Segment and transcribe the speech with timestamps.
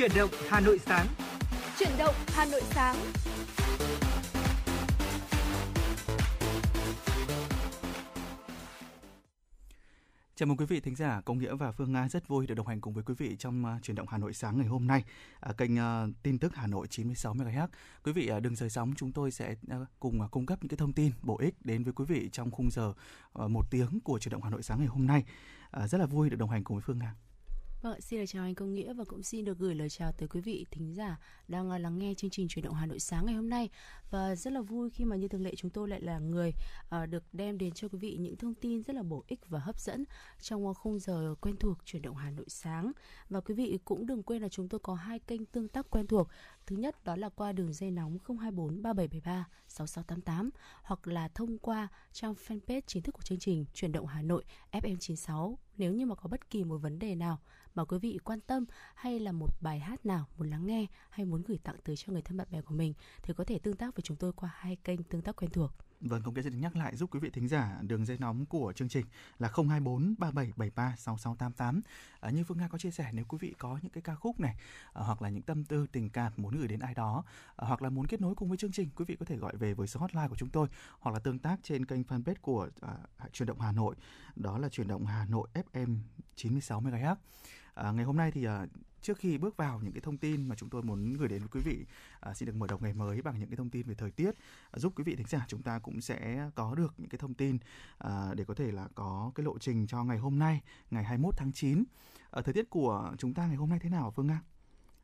[0.00, 1.06] Chuyển động Hà Nội sáng.
[1.78, 2.96] Chuyển động Hà Nội sáng.
[10.34, 12.66] Chào mừng quý vị thính giả, Công Nghĩa và Phương Nga rất vui được đồng
[12.66, 15.04] hành cùng với quý vị trong uh, chuyển động Hà Nội sáng ngày hôm nay,
[15.50, 17.68] uh, kênh uh, tin tức Hà Nội 96 MHz.
[18.04, 20.68] Quý vị uh, đừng rời sóng, chúng tôi sẽ uh, cùng uh, cung cấp những
[20.68, 22.92] cái thông tin bổ ích đến với quý vị trong khung giờ
[23.44, 25.24] uh, một tiếng của chuyển động Hà Nội sáng ngày hôm nay.
[25.82, 27.14] Uh, rất là vui được đồng hành cùng với Phương Nga.
[27.82, 30.28] Vâng, xin được chào anh Công Nghĩa và cũng xin được gửi lời chào tới
[30.28, 33.26] quý vị thính giả đang à, lắng nghe chương trình chuyển động Hà Nội sáng
[33.26, 33.70] ngày hôm nay.
[34.10, 36.52] Và rất là vui khi mà như thường lệ chúng tôi lại là người
[36.90, 39.58] à, được đem đến cho quý vị những thông tin rất là bổ ích và
[39.58, 40.04] hấp dẫn
[40.40, 42.92] trong à, khung giờ quen thuộc chuyển động Hà Nội sáng.
[43.28, 46.06] Và quý vị cũng đừng quên là chúng tôi có hai kênh tương tác quen
[46.06, 46.28] thuộc
[46.70, 50.50] thứ nhất đó là qua đường dây nóng 024 3773 6688
[50.82, 54.44] hoặc là thông qua trang fanpage chính thức của chương trình chuyển động Hà Nội
[54.72, 57.38] FM96 nếu như mà có bất kỳ một vấn đề nào
[57.74, 61.26] mà quý vị quan tâm hay là một bài hát nào muốn lắng nghe hay
[61.26, 63.76] muốn gửi tặng tới cho người thân bạn bè của mình thì có thể tương
[63.76, 65.72] tác với chúng tôi qua hai kênh tương tác quen thuộc.
[66.00, 68.88] Vâng, công sẽ nhắc lại giúp quý vị thính giả đường dây nóng của chương
[68.88, 69.06] trình
[69.38, 71.80] là 024 3773 6688.
[72.20, 74.40] À, như Phương Nga có chia sẻ nếu quý vị có những cái ca khúc
[74.40, 74.56] này
[74.92, 77.24] à, hoặc là những tâm tư tình cảm muốn gửi đến ai đó
[77.56, 79.56] à, hoặc là muốn kết nối cùng với chương trình, quý vị có thể gọi
[79.56, 80.68] về với số hotline của chúng tôi
[81.00, 83.94] hoặc là tương tác trên kênh fanpage của ờ, à, truyền động Hà Nội,
[84.36, 85.96] đó là truyền động Hà Nội FM
[86.34, 87.16] 96 MHz.
[87.74, 88.66] À, ngày hôm nay thì à,
[89.02, 91.48] trước khi bước vào những cái thông tin mà chúng tôi muốn gửi đến với
[91.52, 91.84] quý vị
[92.20, 94.30] à, xin được mở đầu ngày mới bằng những cái thông tin về thời tiết
[94.70, 97.34] à, giúp quý vị thính giả chúng ta cũng sẽ có được những cái thông
[97.34, 97.58] tin
[97.98, 101.34] à, để có thể là có cái lộ trình cho ngày hôm nay ngày 21
[101.36, 101.84] tháng 9
[102.30, 104.40] à, thời tiết của chúng ta ngày hôm nay thế nào Phương Nga?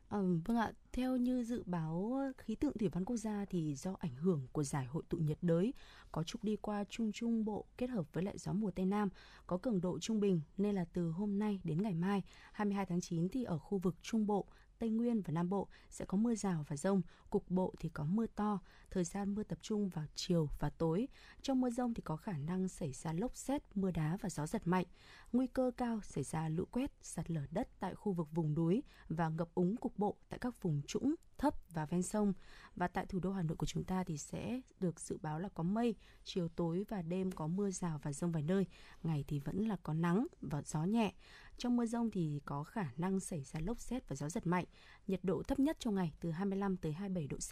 [0.07, 3.75] À, vâng ạ, theo như dự báo ờ, khí tượng thủy văn quốc gia thì
[3.75, 5.73] do ảnh hưởng của giải hội tụ nhiệt đới
[6.11, 9.09] có trục đi qua Trung Trung Bộ kết hợp với lại gió mùa Tây Nam
[9.47, 13.01] có cường độ trung bình nên là từ hôm nay đến ngày mai 22 tháng
[13.01, 14.45] 9 thì ở khu vực Trung Bộ,
[14.79, 18.03] Tây Nguyên và Nam Bộ sẽ có mưa rào và rông, cục bộ thì có
[18.05, 18.59] mưa to,
[18.91, 21.07] thời gian mưa tập trung vào chiều và tối.
[21.41, 24.47] Trong mưa rông thì có khả năng xảy ra lốc xét, mưa đá và gió
[24.47, 24.85] giật mạnh.
[25.33, 28.83] Nguy cơ cao xảy ra lũ quét, sạt lở đất tại khu vực vùng núi
[29.09, 32.33] và ngập úng cục bộ tại các vùng trũng, thấp và ven sông.
[32.75, 35.49] Và tại thủ đô Hà Nội của chúng ta thì sẽ được dự báo là
[35.49, 38.65] có mây, chiều tối và đêm có mưa rào và rông vài nơi,
[39.03, 41.13] ngày thì vẫn là có nắng và gió nhẹ.
[41.57, 44.65] Trong mưa rông thì có khả năng xảy ra lốc xét và gió giật mạnh.
[45.07, 47.51] Nhiệt độ thấp nhất trong ngày từ 25 tới 27 độ C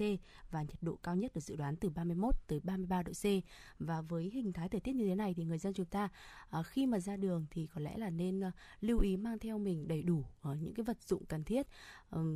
[0.51, 3.25] và nhiệt độ cao nhất được dự đoán từ 31 tới 33 độ C.
[3.79, 6.09] Và với hình thái thời tiết như thế này thì người dân chúng ta
[6.49, 9.57] à, khi mà ra đường thì có lẽ là nên à, lưu ý mang theo
[9.57, 11.67] mình đầy đủ ờ, những cái vật dụng cần thiết.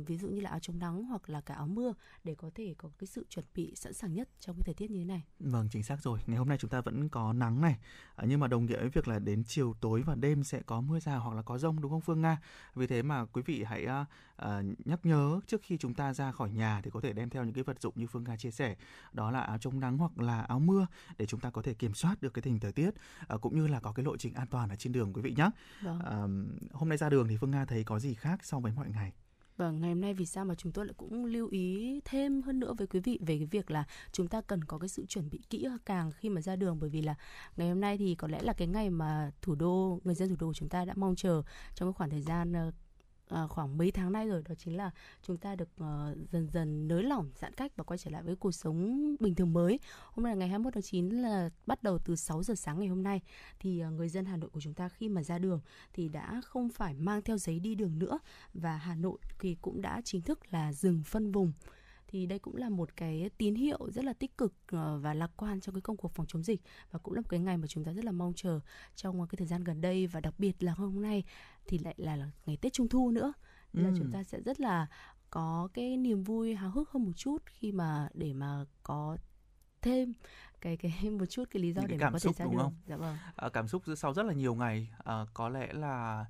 [0.06, 1.94] Ví dụ như là áo chống nắng hoặc là cả áo mưa
[2.24, 4.90] để có thể có cái sự chuẩn bị sẵn sàng nhất trong cái thời tiết
[4.90, 5.24] như thế này.
[5.38, 6.20] Vâng, chính xác rồi.
[6.26, 7.78] Ngày hôm nay chúng ta vẫn có nắng này,
[8.16, 10.80] à, nhưng mà đồng nghĩa với việc là đến chiều tối và đêm sẽ có
[10.80, 12.38] mưa rào hoặc là có rông đúng không Phương Nga?
[12.74, 16.50] Vì thế mà quý vị hãy uh, nhắc nhớ trước khi chúng ta ra khỏi
[16.50, 18.76] nhà thì có thể đem theo những cái vật dụng như Phương Nga chia sẻ,
[19.12, 20.86] đó là áo chống nắng hoặc là áo mưa
[21.18, 22.90] để chúng ta có thể kiểm soát được cái tình thời tiết
[23.34, 25.34] uh, cũng như là có cái lộ trình an toàn ở trên đường quý vị
[25.36, 25.50] nhé.
[25.82, 25.98] Vâng.
[25.98, 28.88] Uh, hôm nay ra đường thì Phương Nga thấy có gì khác so với mọi
[28.88, 29.12] ngày?
[29.60, 32.60] Và ngày hôm nay vì sao mà chúng tôi lại cũng lưu ý thêm hơn
[32.60, 35.30] nữa với quý vị về cái việc là chúng ta cần có cái sự chuẩn
[35.30, 36.78] bị kỹ càng khi mà ra đường?
[36.80, 37.14] Bởi vì là
[37.56, 40.36] ngày hôm nay thì có lẽ là cái ngày mà thủ đô, người dân thủ
[40.40, 41.42] đô của chúng ta đã mong chờ
[41.74, 42.70] trong cái khoảng thời gian ờ,
[43.30, 44.90] à, khoảng mấy tháng nay rồi đó chính là
[45.22, 48.36] chúng ta được uh, dần dần nới lỏng giãn cách và quay trở lại với
[48.36, 49.80] cuộc sống bình thường mới.
[50.12, 52.88] Hôm nay là ngày 21 tháng 9 là bắt đầu từ 6 giờ sáng ngày
[52.88, 53.20] hôm nay
[53.60, 55.60] thì uh, người dân Hà Nội của chúng ta khi mà ra đường
[55.92, 58.18] thì đã không phải mang theo giấy đi đường nữa
[58.54, 61.52] và Hà Nội thì cũng đã chính thức là dừng phân vùng
[62.10, 65.30] thì đây cũng là một cái tín hiệu rất là tích cực ờ, và lạc
[65.36, 66.60] quan trong cái công cuộc phòng chống dịch
[66.90, 68.60] và cũng là một cái ngày mà chúng ta rất là mong chờ
[68.94, 71.24] trong cái thời gian gần đây và đặc biệt là hôm nay
[71.66, 73.32] thì lại là ngày Tết Trung thu nữa
[73.72, 73.90] nên ừ.
[73.90, 74.86] là chúng ta sẽ rất là
[75.30, 79.16] có cái niềm vui háo hức hơn một chút khi mà để mà có
[79.82, 80.12] thêm
[80.60, 82.58] cái cái một chút cái lý do để mà có thể ra đường.
[82.58, 82.74] Không?
[82.86, 83.16] Dạ vâng.
[83.36, 86.26] À, cảm xúc sau rất là nhiều ngày à, có lẽ là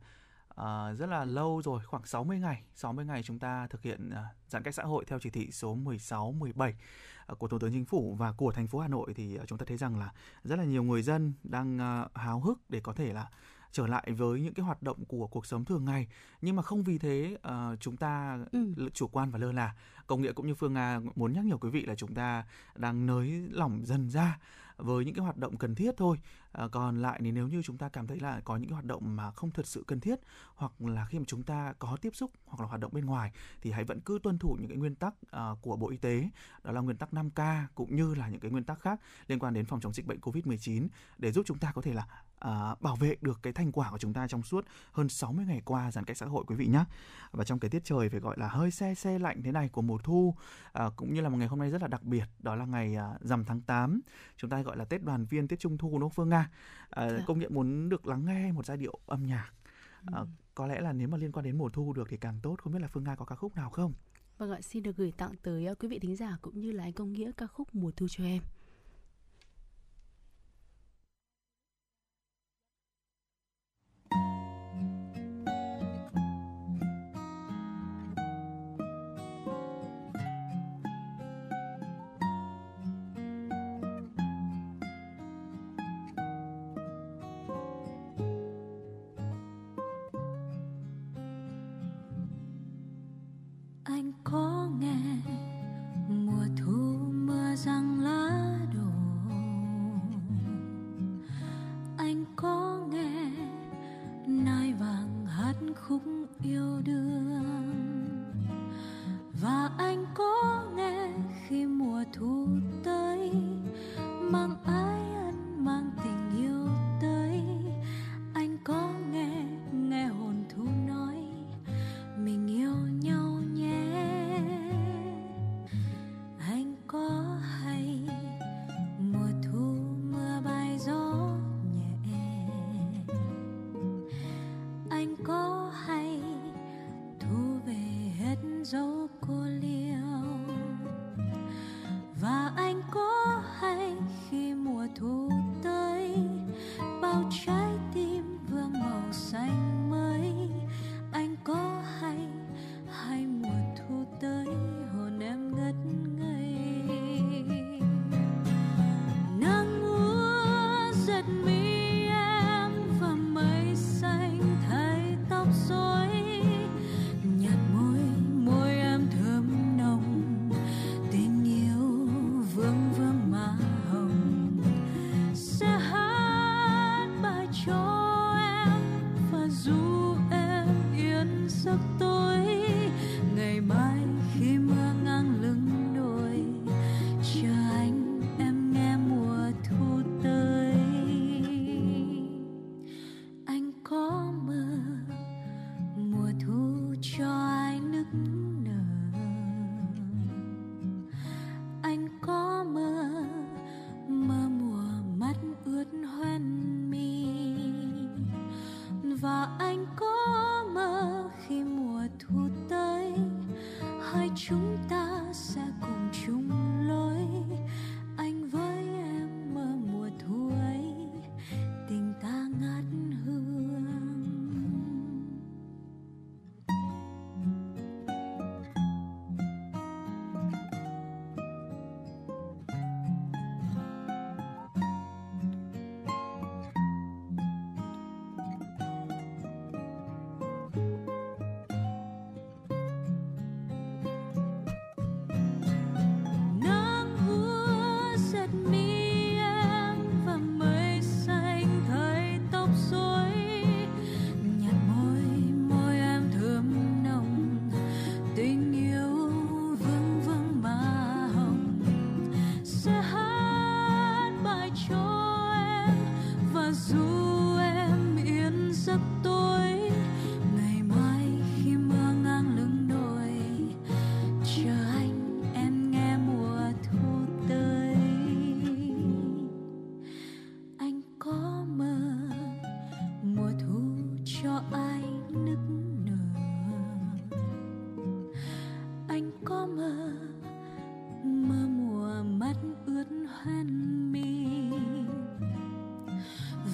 [0.57, 2.63] à, rất là lâu rồi, khoảng 60 ngày.
[2.75, 5.75] 60 ngày chúng ta thực hiện à, giãn cách xã hội theo chỉ thị số
[5.75, 6.75] 16, 17
[7.27, 9.59] à, của Thủ tướng Chính phủ và của thành phố Hà Nội thì à, chúng
[9.59, 10.13] ta thấy rằng là
[10.45, 13.31] rất là nhiều người dân đang à, háo hức để có thể là
[13.73, 16.09] trở lại với những cái hoạt động của cuộc sống thường ngày
[16.41, 18.89] nhưng mà không vì thế uh, chúng ta ừ.
[18.95, 19.75] chủ quan và lơ là
[20.07, 22.45] công nghệ cũng như phương nga muốn nhắc nhở quý vị là chúng ta
[22.75, 24.39] đang nới lỏng dần ra
[24.77, 26.19] với những cái hoạt động cần thiết thôi
[26.53, 28.85] À, còn lại thì nếu như chúng ta cảm thấy là có những cái hoạt
[28.85, 30.21] động mà không thật sự cần thiết
[30.55, 33.33] hoặc là khi mà chúng ta có tiếp xúc hoặc là hoạt động bên ngoài
[33.63, 36.29] thì hãy vẫn cứ tuân thủ những cái nguyên tắc uh, của Bộ Y tế
[36.65, 39.55] đó là nguyên tắc 5K cũng như là những cái nguyên tắc khác liên quan
[39.55, 40.89] đến phòng chống dịch bệnh Covid-19
[41.19, 42.07] để giúp chúng ta có thể là
[42.41, 45.63] à, bảo vệ được cái thành quả của chúng ta trong suốt hơn 60 ngày
[45.65, 46.85] qua giãn cách xã hội quý vị nhé.
[47.31, 49.83] Và trong cái tiết trời phải gọi là hơi xe xe lạnh thế này của
[49.83, 50.35] mùa thu
[50.73, 52.97] à, cũng như là một ngày hôm nay rất là đặc biệt đó là ngày
[52.97, 54.01] à, rằm tháng 8
[54.37, 56.40] chúng ta gọi là Tết đoàn viên Tết Trung thu đúng không Phương Nga?
[56.91, 57.25] À, dạ.
[57.27, 59.53] công nhận muốn được lắng nghe một giai điệu âm nhạc.
[60.07, 60.27] À, ừ.
[60.55, 62.73] có lẽ là nếu mà liên quan đến mùa thu được thì càng tốt không
[62.73, 63.93] biết là Phương Nga có ca khúc nào không?
[64.39, 66.93] Vâng ạ, xin được gửi tặng tới quý vị thính giả cũng như là anh
[66.93, 68.43] Công Nghĩa ca khúc Mùa thu cho em.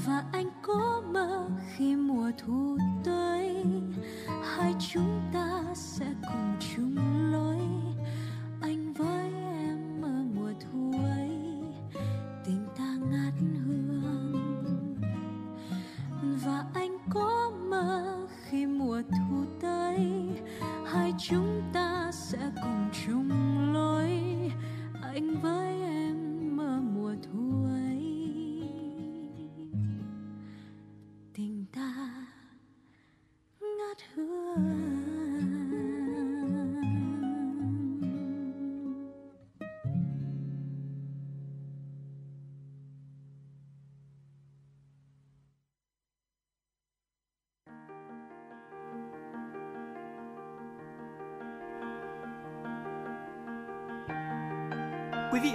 [0.07, 3.16] và anh có mơ khi mùa thu tới?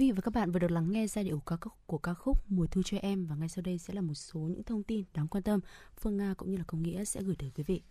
[0.00, 2.50] vị và các bạn vừa được lắng nghe giai điệu ca khúc của ca khúc
[2.50, 5.04] Mùa thu cho em và ngay sau đây sẽ là một số những thông tin
[5.14, 5.60] đáng quan tâm
[6.00, 7.82] Phương Nga cũng như là Công Nghĩa sẽ gửi tới quý vị.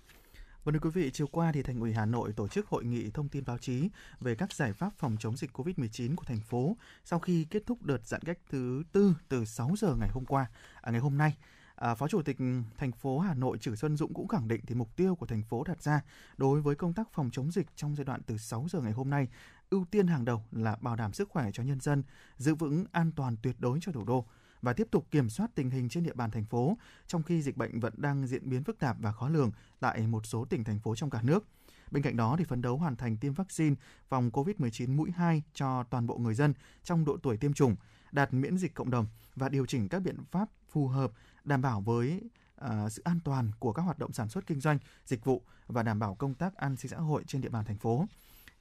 [0.64, 3.10] Vâng thưa quý vị, chiều qua thì Thành ủy Hà Nội tổ chức hội nghị
[3.10, 3.90] thông tin báo chí
[4.20, 7.84] về các giải pháp phòng chống dịch COVID-19 của thành phố sau khi kết thúc
[7.84, 10.48] đợt giãn cách thứ tư từ 6 giờ ngày hôm qua,
[10.82, 11.36] à, ngày hôm nay.
[11.76, 12.38] À, Phó Chủ tịch
[12.78, 15.44] thành phố Hà Nội Trử Xuân Dũng cũng khẳng định thì mục tiêu của thành
[15.44, 16.02] phố đặt ra
[16.38, 19.10] đối với công tác phòng chống dịch trong giai đoạn từ 6 giờ ngày hôm
[19.10, 19.28] nay
[19.70, 22.04] ưu tiên hàng đầu là bảo đảm sức khỏe cho nhân dân,
[22.38, 24.26] giữ vững an toàn tuyệt đối cho thủ đô
[24.62, 27.58] và tiếp tục kiểm soát tình hình trên địa bàn thành phố trong khi dịch
[27.58, 30.80] bệnh vẫn đang diễn biến phức tạp và khó lường tại một số tỉnh thành
[30.80, 31.46] phố trong cả nước.
[31.92, 33.76] Bên cạnh đó thì phấn đấu hoàn thành tiêm vaccine
[34.08, 37.76] phòng COVID-19 mũi 2 cho toàn bộ người dân trong độ tuổi tiêm chủng,
[38.12, 41.12] đạt miễn dịch cộng đồng và điều chỉnh các biện pháp phù hợp
[41.44, 42.22] đảm bảo với
[42.66, 45.84] uh, sự an toàn của các hoạt động sản xuất kinh doanh, dịch vụ và
[45.84, 48.06] đảm bảo công tác an sinh xã hội trên địa bàn thành phố.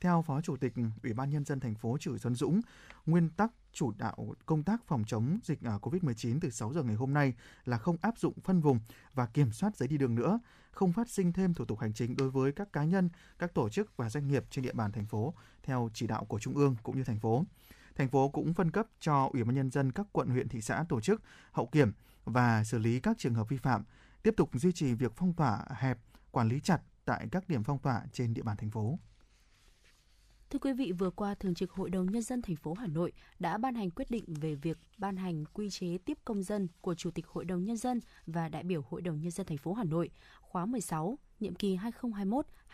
[0.00, 2.61] Theo Phó Chủ tịch Ủy ban Nhân dân thành phố Trử Xuân Dũng,
[3.07, 6.97] nguyên tắc chủ đạo công tác phòng chống dịch à, COVID-19 từ 6 giờ ngày
[6.97, 8.81] hôm nay là không áp dụng phân vùng
[9.14, 10.40] và kiểm soát giấy đi đường nữa,
[10.71, 13.69] không phát sinh thêm thủ tục hành chính đối với các cá nhân, các tổ
[13.69, 16.76] chức và doanh nghiệp trên địa bàn thành phố theo chỉ đạo của Trung ương
[16.83, 17.45] cũng như thành phố.
[17.97, 20.85] Thành phố cũng phân cấp cho Ủy ban Nhân dân các quận huyện thị xã
[20.88, 21.93] tổ chức hậu kiểm
[22.25, 23.85] và xử lý các trường hợp vi phạm,
[24.23, 25.99] tiếp tục duy trì việc phong tỏa hẹp,
[26.31, 28.99] quản lý chặt tại các điểm phong tỏa trên địa bàn thành phố.
[30.50, 33.12] Thưa quý vị, vừa qua Thường trực Hội đồng Nhân dân thành phố Hà Nội
[33.38, 36.95] đã ban hành quyết định về việc ban hành quy chế tiếp công dân của
[36.95, 39.73] Chủ tịch Hội đồng Nhân dân và đại biểu Hội đồng Nhân dân thành phố
[39.73, 41.76] Hà Nội khóa 16, nhiệm kỳ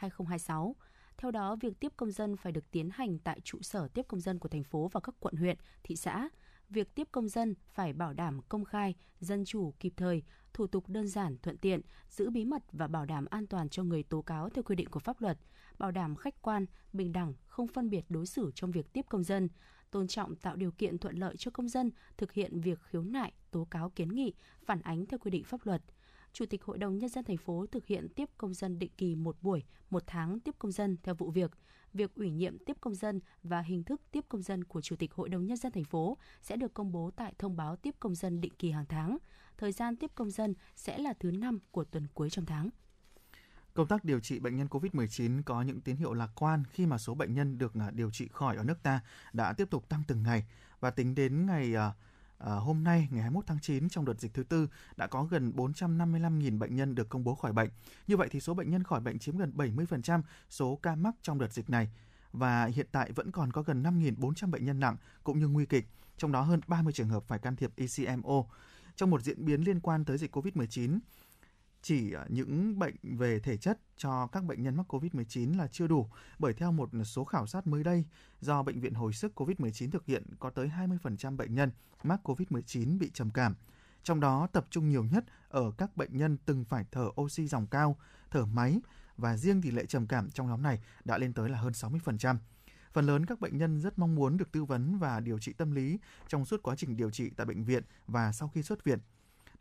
[0.00, 0.72] 2021-2026.
[1.16, 4.20] Theo đó, việc tiếp công dân phải được tiến hành tại trụ sở tiếp công
[4.20, 6.28] dân của thành phố và các quận huyện, thị xã.
[6.68, 10.88] Việc tiếp công dân phải bảo đảm công khai, dân chủ, kịp thời, thủ tục
[10.88, 14.22] đơn giản, thuận tiện, giữ bí mật và bảo đảm an toàn cho người tố
[14.22, 15.38] cáo theo quy định của pháp luật–
[15.78, 19.22] bảo đảm khách quan, bình đẳng, không phân biệt đối xử trong việc tiếp công
[19.22, 19.48] dân,
[19.90, 23.32] tôn trọng tạo điều kiện thuận lợi cho công dân thực hiện việc khiếu nại,
[23.50, 24.32] tố cáo kiến nghị,
[24.64, 25.82] phản ánh theo quy định pháp luật.
[26.32, 29.16] Chủ tịch Hội đồng Nhân dân thành phố thực hiện tiếp công dân định kỳ
[29.16, 31.50] một buổi, một tháng tiếp công dân theo vụ việc.
[31.92, 35.14] Việc ủy nhiệm tiếp công dân và hình thức tiếp công dân của Chủ tịch
[35.14, 38.14] Hội đồng Nhân dân thành phố sẽ được công bố tại thông báo tiếp công
[38.14, 39.18] dân định kỳ hàng tháng.
[39.56, 42.70] Thời gian tiếp công dân sẽ là thứ năm của tuần cuối trong tháng.
[43.74, 46.98] Công tác điều trị bệnh nhân COVID-19 có những tín hiệu lạc quan khi mà
[46.98, 49.00] số bệnh nhân được à, điều trị khỏi ở nước ta
[49.32, 50.44] đã tiếp tục tăng từng ngày
[50.80, 51.92] và tính đến ngày à,
[52.38, 55.52] à hôm nay ngày 21 tháng 9 trong đợt dịch thứ tư đã có gần
[55.56, 57.70] 455.000 bệnh nhân được công bố khỏi bệnh.
[58.06, 61.38] Như vậy thì số bệnh nhân khỏi bệnh chiếm gần 70% số ca mắc trong
[61.38, 61.90] đợt dịch này
[62.32, 65.86] và hiện tại vẫn còn có gần 5.400 bệnh nhân nặng cũng như nguy kịch,
[66.16, 68.44] trong đó hơn 30 trường hợp phải can thiệp ECMO.
[68.96, 70.98] Trong một diễn biến liên quan tới dịch COVID-19,
[71.84, 75.86] chỉ à, những bệnh về thể chất cho các bệnh nhân mắc COVID-19 là chưa
[75.86, 78.04] đủ, bởi theo một số khảo sát mới đây
[78.40, 81.70] do Bệnh viện Hồi sức COVID-19 thực hiện có tới 20% bệnh nhân
[82.02, 83.54] mắc COVID-19 bị trầm cảm.
[84.02, 87.66] Trong đó tập trung nhiều nhất ở các bệnh nhân từng phải thở oxy dòng
[87.66, 87.96] cao,
[88.30, 88.80] thở máy
[89.16, 92.36] và riêng tỷ lệ trầm cảm trong nhóm này đã lên tới là hơn 60%.
[92.92, 95.72] Phần lớn các bệnh nhân rất mong muốn được tư vấn và điều trị tâm
[95.72, 95.98] lý
[96.28, 98.98] trong suốt quá trình điều trị tại bệnh viện và sau khi xuất viện–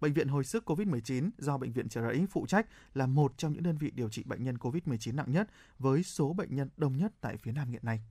[0.04, 3.54] Bệnh viện hồi sức COVID-19 do Bệnh viện Trợ Rẫy phụ trách là một trong
[3.54, 6.98] những đơn vị điều trị bệnh nhân COVID-19 nặng nhất với số bệnh nhân đông
[6.98, 8.02] nhất tại phía Nam hiện nay.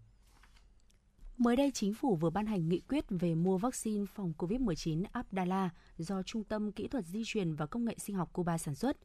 [1.36, 5.70] Mới đây, chính phủ vừa ban hành nghị quyết về mua vaccine phòng COVID-19 Abdala
[5.98, 8.96] do Trung tâm Kỹ thuật Di truyền và Công nghệ Sinh học Cuba sản xuất.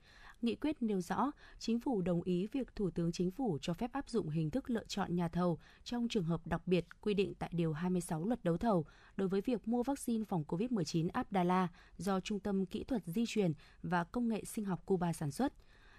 [0.42, 3.92] Nghị quyết nêu rõ, chính phủ đồng ý việc Thủ tướng Chính phủ cho phép
[3.94, 7.34] áp dụng hình thức lựa chọn nhà thầu trong trường hợp đặc biệt quy định
[7.40, 11.68] tại Điều 26 luật đấu thầu đối với việc mua vaccine phòng COVID-19 Abdala
[11.98, 13.54] do Trung tâm Kỹ thuật Di truyền
[13.84, 15.54] và Công nghệ Sinh học Cuba sản xuất.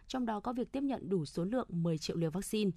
[0.07, 2.71] Trong đó có việc tiếp nhận đủ số lượng 10 triệu liều vaccine.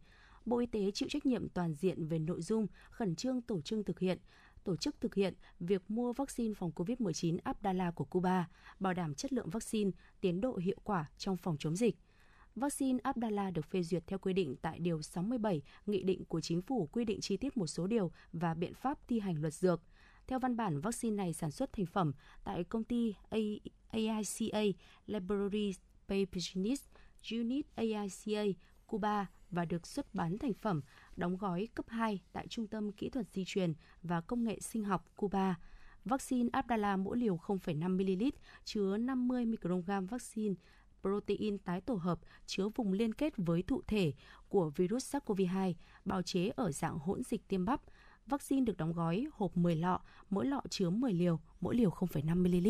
[0.45, 3.85] Bộ Y tế chịu trách nhiệm toàn diện về nội dung, khẩn trương tổ chức
[3.85, 4.17] thực hiện,
[4.63, 8.49] tổ chức thực hiện việc mua vaccine phòng COVID-19 Abdala của Cuba,
[8.79, 9.91] bảo đảm chất lượng vaccine,
[10.21, 11.95] tiến độ hiệu quả trong phòng chống dịch.
[12.55, 16.61] Vaccine Abdala được phê duyệt theo quy định tại Điều 67 Nghị định của Chính
[16.61, 19.81] phủ quy định chi tiết một số điều và biện pháp thi hành luật dược.
[20.27, 22.13] Theo văn bản, vaccine này sản xuất thành phẩm
[22.43, 23.15] tại công ty
[23.89, 24.61] AICA
[25.07, 26.83] Laboratories Papigenis
[27.31, 28.43] Unit AICA
[28.87, 30.81] Cuba và được xuất bán thành phẩm
[31.21, 33.73] đóng gói cấp 2 tại Trung tâm Kỹ thuật Di truyền
[34.03, 35.55] và Công nghệ Sinh học Cuba.
[36.05, 38.25] Vaccine Abdala mỗi liều 0,5 ml
[38.63, 40.55] chứa 50 microgram vaccine
[41.01, 44.13] protein tái tổ hợp chứa vùng liên kết với thụ thể
[44.49, 45.73] của virus SARS-CoV-2,
[46.05, 47.81] bào chế ở dạng hỗn dịch tiêm bắp.
[48.27, 52.35] Vaccine được đóng gói hộp 10 lọ, mỗi lọ chứa 10 liều, mỗi liều 0,5
[52.35, 52.67] ml.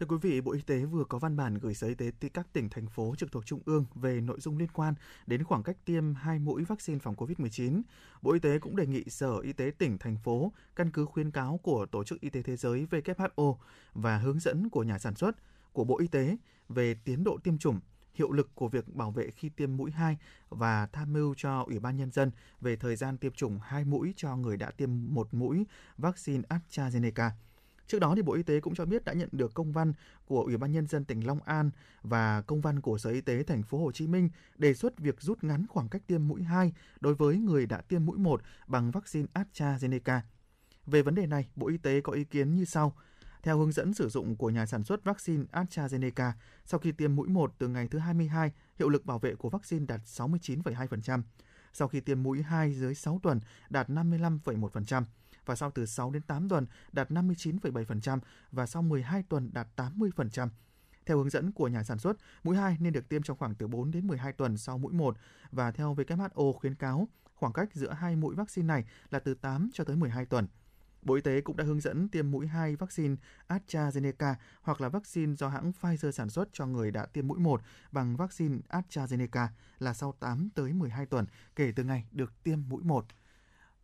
[0.00, 2.52] Thưa quý vị, Bộ Y tế vừa có văn bản gửi Sở Y tế các
[2.52, 4.94] tỉnh, thành phố trực thuộc Trung ương về nội dung liên quan
[5.26, 7.82] đến khoảng cách tiêm hai mũi vaccine phòng COVID-19.
[8.22, 11.30] Bộ Y tế cũng đề nghị Sở Y tế tỉnh, thành phố căn cứ khuyến
[11.30, 13.56] cáo của Tổ chức Y tế Thế giới WHO
[13.94, 15.36] và hướng dẫn của nhà sản xuất
[15.72, 16.36] của Bộ Y tế
[16.68, 17.80] về tiến độ tiêm chủng,
[18.14, 20.16] hiệu lực của việc bảo vệ khi tiêm mũi 2
[20.48, 24.14] và tham mưu cho Ủy ban Nhân dân về thời gian tiêm chủng hai mũi
[24.16, 25.66] cho người đã tiêm một mũi
[25.98, 27.30] vaccine AstraZeneca.
[27.86, 29.92] Trước đó thì Bộ Y tế cũng cho biết đã nhận được công văn
[30.26, 31.70] của Ủy ban nhân dân tỉnh Long An
[32.02, 35.20] và công văn của Sở Y tế thành phố Hồ Chí Minh đề xuất việc
[35.20, 38.90] rút ngắn khoảng cách tiêm mũi 2 đối với người đã tiêm mũi 1 bằng
[38.90, 40.20] vaccine AstraZeneca.
[40.86, 42.96] Về vấn đề này, Bộ Y tế có ý kiến như sau:
[43.42, 46.32] theo hướng dẫn sử dụng của nhà sản xuất vaccine AstraZeneca,
[46.64, 49.86] sau khi tiêm mũi 1 từ ngày thứ 22, hiệu lực bảo vệ của vaccine
[49.86, 51.22] đạt 69,2%.
[51.72, 53.40] Sau khi tiêm mũi 2 dưới 6 tuần
[53.70, 55.02] đạt 55,1%
[55.46, 58.18] và sau từ 6 đến 8 tuần đạt 59,7%
[58.52, 60.48] và sau 12 tuần đạt 80%.
[61.06, 63.68] Theo hướng dẫn của nhà sản xuất, mũi 2 nên được tiêm trong khoảng từ
[63.68, 65.16] 4 đến 12 tuần sau mũi 1
[65.52, 69.70] và theo WHO khuyến cáo, khoảng cách giữa hai mũi vaccine này là từ 8
[69.72, 70.46] cho tới 12 tuần.
[71.02, 73.16] Bộ Y tế cũng đã hướng dẫn tiêm mũi 2 vaccine
[73.48, 77.62] AstraZeneca hoặc là vaccine do hãng Pfizer sản xuất cho người đã tiêm mũi 1
[77.92, 79.46] bằng vaccine AstraZeneca
[79.78, 81.26] là sau 8 tới 12 tuần
[81.56, 83.06] kể từ ngày được tiêm mũi 1.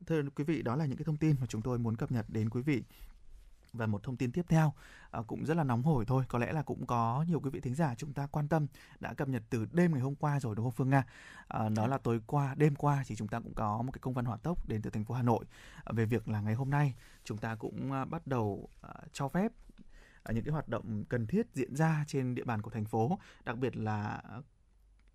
[0.06, 2.26] Thưa quý vị, đó là những cái thông tin mà chúng tôi muốn cập nhật
[2.28, 2.82] đến quý vị.
[3.73, 4.73] Và một thông tin tiếp theo
[5.11, 6.25] à, cũng rất là nóng hổi thôi.
[6.28, 8.66] Có lẽ là cũng có nhiều quý vị thính giả chúng ta quan tâm
[9.00, 11.04] đã cập nhật từ đêm ngày hôm qua rồi đúng không Phương Nga?
[11.49, 14.14] À, đó là tối qua đêm qua thì chúng ta cũng có một cái công
[14.14, 15.44] văn hỏa tốc đến từ thành phố Hà Nội
[15.85, 19.29] à, về việc là ngày hôm nay chúng ta cũng à, bắt đầu à, cho
[19.29, 19.53] phép
[20.22, 23.18] à, những cái hoạt động cần thiết diễn ra trên địa bàn của thành phố
[23.44, 24.22] đặc biệt là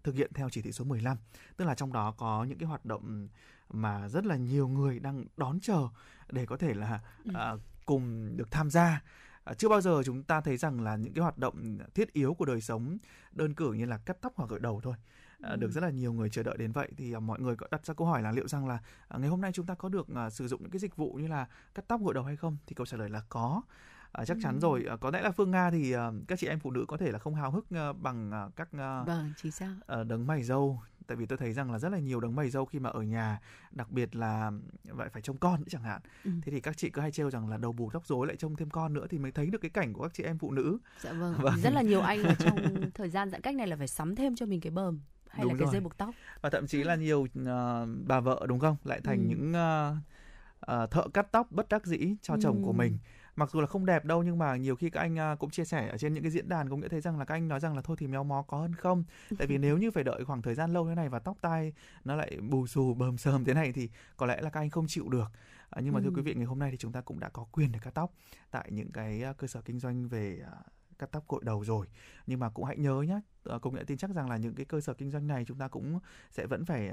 [0.04, 1.18] thực hiện theo chỉ thị số 15
[1.58, 3.28] tức là trong đó có những cái hoạt động
[3.70, 5.88] mà rất là nhiều người đang đón chờ
[6.32, 7.32] để có thể là ừ.
[7.54, 9.02] uh, cùng được tham gia.
[9.44, 12.34] À, chưa bao giờ chúng ta thấy rằng là những cái hoạt động thiết yếu
[12.34, 12.98] của đời sống
[13.32, 14.96] đơn cử như là cắt tóc hoặc gội đầu thôi
[15.42, 15.72] à, được ừ.
[15.72, 16.92] rất là nhiều người chờ đợi đến vậy.
[16.98, 18.80] Thì à, mọi người có đặt ra câu hỏi là liệu rằng là
[19.18, 21.48] ngày hôm nay chúng ta có được sử dụng những cái dịch vụ như là
[21.76, 22.58] cắt tóc gội đầu hay không?
[22.68, 23.62] Thì câu trả lời là có.
[24.12, 24.60] À, chắc chắn ừ.
[24.60, 24.86] rồi.
[24.90, 27.12] À, có lẽ là phương nga thì uh, các chị em phụ nữ có thể
[27.12, 29.70] là không hào hức uh, bằng uh, các uh, vâng chỉ sao
[30.02, 32.50] uh, đấng mày dâu tại vì tôi thấy rằng là rất là nhiều đấng mày
[32.50, 33.40] dâu khi mà ở nhà
[33.72, 34.52] đặc biệt là
[34.84, 36.32] vậy phải trông con nữa chẳng hạn ừ.
[36.42, 38.56] thế thì các chị cứ hay trêu rằng là đầu bù tóc rối lại trông
[38.56, 40.78] thêm con nữa thì mới thấy được cái cảnh của các chị em phụ nữ
[41.02, 41.54] dạ vâng, vâng.
[41.64, 44.36] rất là nhiều anh ở trong thời gian giãn cách này là phải sắm thêm
[44.36, 46.96] cho mình cái bờm hay đúng là cái dây buộc tóc và thậm chí là
[46.96, 47.48] nhiều uh,
[48.08, 49.26] bà vợ đúng không lại thành ừ.
[49.28, 49.98] những uh,
[50.84, 52.40] uh, thợ cắt tóc bất đắc dĩ cho ừ.
[52.44, 52.98] chồng của mình
[53.38, 55.66] mặc dù là không đẹp đâu nhưng mà nhiều khi các anh à, cũng chia
[55.66, 57.60] sẻ ở trên những cái diễn đàn cũng nghĩa thấy rằng là các anh nói
[57.60, 59.04] rằng là thôi thì méo mó có hơn không?
[59.38, 61.74] Tại vì nếu như phải đợi khoảng thời gian lâu thế này và tóc tai
[62.04, 64.88] nó lại bù xù bờm sờm thế này thì có lẽ là các anh không
[64.88, 65.32] chịu được.
[65.70, 67.46] À, nhưng mà thưa quý vị ngày hôm nay thì chúng ta cũng đã có
[67.52, 68.14] quyền để cắt tóc
[68.52, 70.40] tại những cái à, cơ sở kinh doanh về
[71.00, 71.88] cắt tóc cội đầu rồi.
[72.28, 73.20] Nhưng mà cũng hãy nhớ nhé
[73.62, 75.68] công nghệ tin chắc rằng là những cái cơ sở kinh doanh này chúng ta
[75.68, 76.00] cũng
[76.32, 76.92] sẽ vẫn phải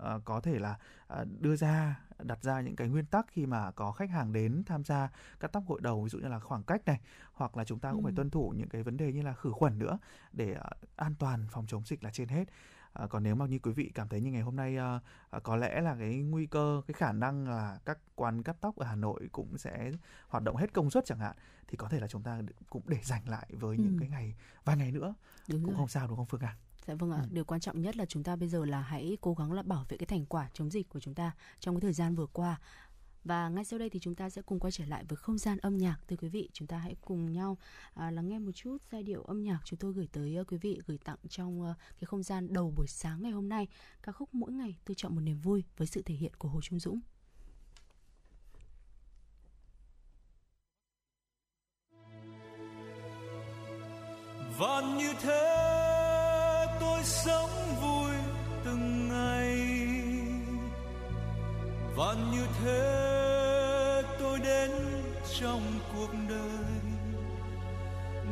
[0.00, 0.78] uh, có thể là
[1.12, 4.62] uh, đưa ra đặt ra những cái nguyên tắc khi mà có khách hàng đến
[4.66, 5.08] tham gia
[5.40, 7.00] cắt tóc gội đầu ví dụ như là khoảng cách này
[7.32, 8.04] hoặc là chúng ta cũng ừ.
[8.04, 9.98] phải tuân thủ những cái vấn đề như là khử khuẩn nữa
[10.32, 12.44] để uh, an toàn phòng chống dịch là trên hết
[12.92, 15.00] À, còn nếu mà như quý vị cảm thấy như ngày hôm nay à,
[15.30, 18.76] à, có lẽ là cái nguy cơ cái khả năng là các quán cắt tóc
[18.76, 19.92] ở Hà Nội cũng sẽ
[20.28, 21.36] hoạt động hết công suất chẳng hạn
[21.68, 23.82] thì có thể là chúng ta cũng để dành lại với ừ.
[23.82, 25.14] những cái ngày vài ngày nữa
[25.48, 25.76] đúng cũng rồi.
[25.78, 26.56] không sao đúng không Phương ạ?
[26.86, 27.28] Dạ vâng ạ, ừ.
[27.30, 29.86] điều quan trọng nhất là chúng ta bây giờ là hãy cố gắng là bảo
[29.88, 32.60] vệ cái thành quả chống dịch của chúng ta trong cái thời gian vừa qua.
[33.24, 35.58] Và ngay sau đây thì chúng ta sẽ cùng quay trở lại với không gian
[35.58, 36.48] âm nhạc thưa quý vị.
[36.52, 37.58] Chúng ta hãy cùng nhau
[37.94, 40.56] à, lắng nghe một chút giai điệu âm nhạc chúng tôi gửi tới uh, quý
[40.56, 43.68] vị gửi tặng trong uh, cái không gian đầu buổi sáng ngày hôm nay.
[44.02, 46.60] Ca khúc mỗi ngày tôi chọn một niềm vui với sự thể hiện của Hồ
[46.60, 47.00] Trung Dũng.
[54.58, 55.81] Và như thế
[56.82, 58.10] tôi sống vui
[58.64, 59.58] từng ngày.
[61.96, 62.82] Và như thế
[64.20, 64.70] tôi đến
[65.40, 65.62] trong
[65.94, 66.64] cuộc đời,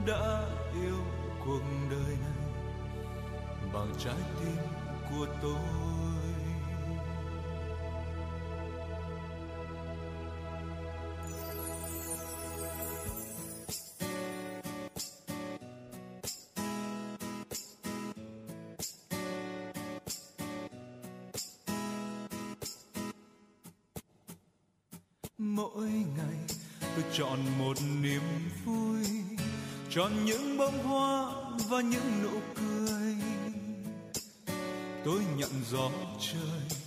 [0.06, 0.42] đã
[0.74, 0.98] yêu
[1.44, 2.50] cuộc đời này
[3.72, 4.56] bằng trái tim
[5.10, 6.09] của tôi.
[25.40, 28.22] Mỗi ngày tôi chọn một niềm
[28.64, 29.04] vui,
[29.90, 31.32] chọn những bông hoa
[31.68, 33.14] và những nụ cười.
[35.04, 36.78] Tôi nhận gió trời,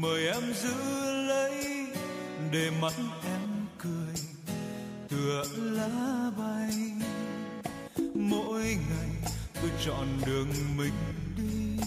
[0.00, 0.74] mời em giữ
[1.28, 1.86] lấy,
[2.52, 4.14] để mắt em cười,
[5.08, 6.72] tựa lá bay.
[8.14, 10.94] Mỗi ngày tôi chọn đường mình
[11.36, 11.84] đi,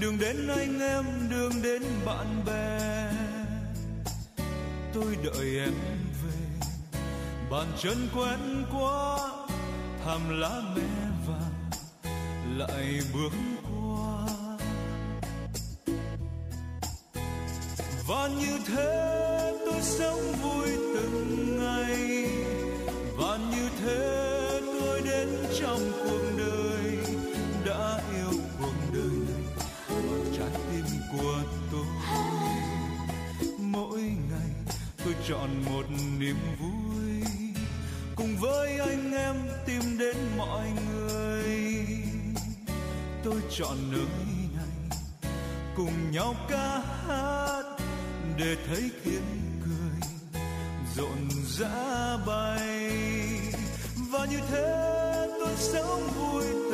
[0.00, 2.90] đường đến anh em, đường đến bạn bè
[4.94, 5.74] tôi đợi em
[6.24, 6.68] về.
[7.50, 9.18] Bàn chân quen quá
[10.04, 10.82] thảm lá mẹ
[11.26, 11.70] vàng
[12.58, 14.26] lại bước qua.
[18.08, 22.26] Và như thế tôi sống vui từng ngày.
[23.16, 25.28] Và như thế tôi đến
[25.60, 25.99] trong
[35.28, 35.84] chọn một
[36.18, 37.22] niềm vui
[38.16, 41.86] cùng với anh em tìm đến mọi người.
[43.24, 44.06] Tôi chọn nơi
[44.56, 44.98] này
[45.76, 47.62] cùng nhau ca hát
[48.38, 50.10] để thấy tiếng cười
[50.96, 52.90] rộn rã bay.
[54.10, 56.69] Và như thế tôi sống vui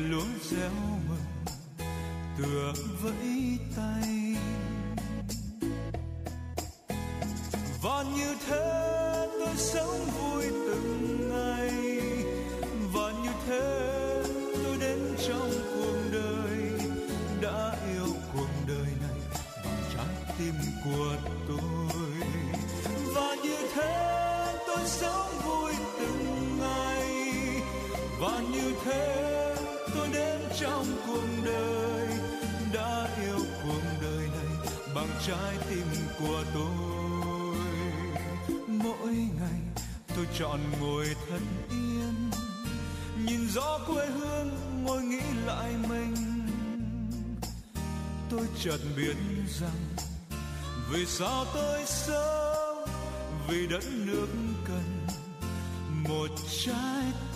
[0.00, 0.70] luôn reo
[1.08, 1.46] mừng
[2.38, 4.36] tựa vẫy tay.
[7.82, 12.00] Và như thế tôi sống vui từng ngày
[12.92, 14.22] và như thế
[14.64, 16.80] tôi đến trong cuộc đời.
[17.42, 19.20] Đã yêu cuộc đời này
[19.64, 21.16] bằng trái tim của
[21.48, 22.28] tôi.
[23.14, 27.06] Và như thế tôi sống vui từng ngày
[28.20, 29.17] và như thế
[30.60, 32.08] trong cuộc đời,
[32.72, 35.86] đã yêu cuộc đời này bằng trái tim
[36.18, 37.56] của tôi.
[38.68, 39.84] Mỗi ngày
[40.16, 42.30] tôi chọn ngồi thân yên,
[43.26, 44.50] nhìn gió quê hương
[44.84, 46.14] ngồi nghĩ lại mình.
[48.30, 49.16] Tôi chợt biết
[49.60, 49.96] rằng
[50.92, 52.88] vì sao tôi sống
[53.48, 54.28] vì đất nước
[54.64, 55.06] cần
[56.08, 56.28] một
[56.64, 57.27] trái tim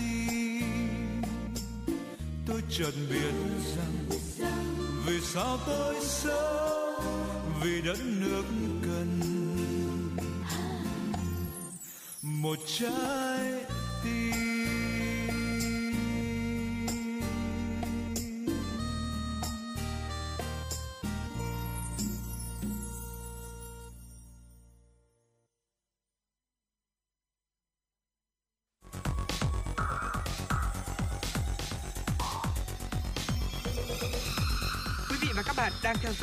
[2.79, 3.33] chợt biết
[3.77, 4.21] rằng
[5.07, 7.01] vì sao tôi sống
[7.63, 8.45] vì đất nước
[8.83, 9.21] cần.
[12.23, 13.65] Một trái
[14.05, 14.52] tim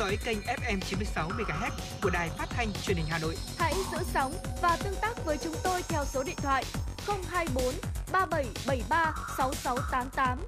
[0.00, 1.70] dõi kênh FM 96 MHz
[2.02, 3.36] của đài phát thanh truyền hình Hà Nội.
[3.58, 4.32] Hãy giữ sóng
[4.62, 6.64] và tương tác với chúng tôi theo số điện thoại
[7.06, 7.64] 024
[8.12, 10.38] 3773 6688.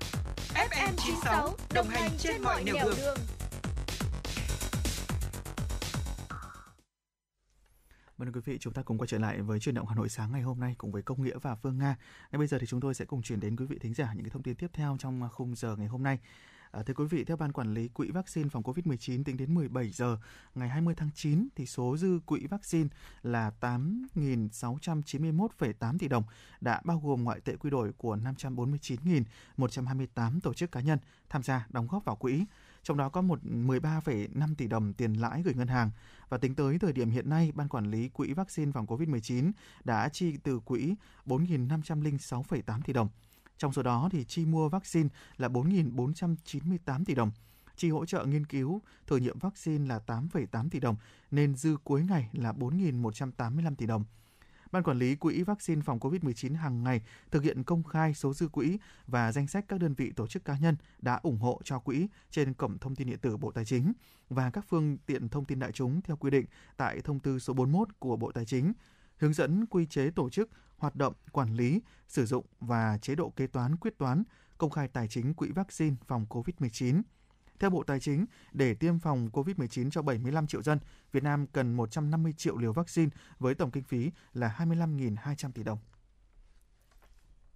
[0.54, 3.16] FM 96 đồng hành trên mọi nẻo đường.
[8.18, 10.08] Vâng thưa quý vị, chúng ta cùng quay trở lại với truyền động Hà Nội
[10.08, 11.96] sáng ngày hôm nay cùng với Công Nghĩa và Phương Nga.
[12.32, 14.24] Ngay bây giờ thì chúng tôi sẽ cùng chuyển đến quý vị thính giả những
[14.24, 16.18] cái thông tin tiếp theo trong khung giờ ngày hôm nay.
[16.72, 19.90] À, thưa quý vị, theo Ban Quản lý Quỹ Vaccine phòng COVID-19 tính đến 17
[19.90, 20.18] giờ
[20.54, 22.88] ngày 20 tháng 9 thì số dư quỹ vaccine
[23.22, 26.24] là 8.691,8 tỷ đồng
[26.60, 31.66] đã bao gồm ngoại tệ quy đổi của 549.128 tổ chức cá nhân tham gia
[31.70, 32.44] đóng góp vào quỹ.
[32.82, 35.90] Trong đó có một 13,5 tỷ đồng tiền lãi gửi ngân hàng
[36.28, 39.52] và tính tới thời điểm hiện nay, Ban Quản lý Quỹ Vaccine phòng COVID-19
[39.84, 40.94] đã chi từ quỹ
[41.26, 43.08] 4.506,8 tỷ đồng.
[43.62, 47.30] Trong số đó thì chi mua vaccine là 4.498 tỷ đồng,
[47.76, 50.96] chi hỗ trợ nghiên cứu thử nghiệm vaccine là 8,8 tỷ đồng,
[51.30, 54.04] nên dư cuối ngày là 4.185 tỷ đồng.
[54.72, 58.48] Ban quản lý quỹ vaccine phòng COVID-19 hàng ngày thực hiện công khai số dư
[58.48, 61.78] quỹ và danh sách các đơn vị tổ chức cá nhân đã ủng hộ cho
[61.78, 63.92] quỹ trên cổng thông tin điện tử Bộ Tài chính
[64.28, 66.46] và các phương tiện thông tin đại chúng theo quy định
[66.76, 68.72] tại thông tư số 41 của Bộ Tài chính,
[69.16, 70.50] hướng dẫn quy chế tổ chức,
[70.82, 74.22] hoạt động, quản lý, sử dụng và chế độ kế toán quyết toán,
[74.58, 77.02] công khai tài chính quỹ vaccine phòng COVID-19.
[77.58, 80.78] Theo Bộ Tài chính, để tiêm phòng COVID-19 cho 75 triệu dân,
[81.12, 85.78] Việt Nam cần 150 triệu liều vaccine với tổng kinh phí là 25.200 tỷ đồng.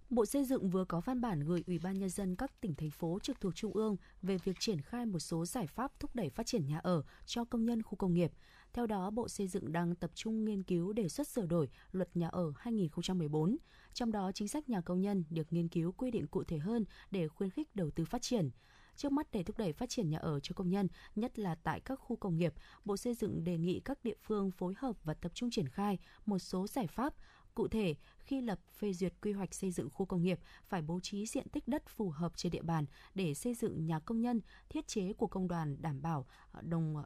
[0.09, 2.91] Bộ Xây dựng vừa có văn bản gửi Ủy ban Nhân dân các tỉnh, thành
[2.91, 6.29] phố trực thuộc Trung ương về việc triển khai một số giải pháp thúc đẩy
[6.29, 8.31] phát triển nhà ở cho công nhân khu công nghiệp.
[8.73, 12.17] Theo đó, Bộ Xây dựng đang tập trung nghiên cứu đề xuất sửa đổi luật
[12.17, 13.57] nhà ở 2014.
[13.93, 16.85] Trong đó, chính sách nhà công nhân được nghiên cứu quy định cụ thể hơn
[17.11, 18.49] để khuyến khích đầu tư phát triển.
[18.95, 21.79] Trước mắt để thúc đẩy phát triển nhà ở cho công nhân, nhất là tại
[21.79, 22.53] các khu công nghiệp,
[22.85, 25.97] Bộ Xây dựng đề nghị các địa phương phối hợp và tập trung triển khai
[26.25, 27.13] một số giải pháp
[27.57, 30.99] Cụ thể, khi lập phê duyệt quy hoạch xây dựng khu công nghiệp phải bố
[30.99, 34.41] trí diện tích đất phù hợp trên địa bàn để xây dựng nhà công nhân,
[34.69, 37.03] thiết chế của công đoàn đảm bảo ờ, đồng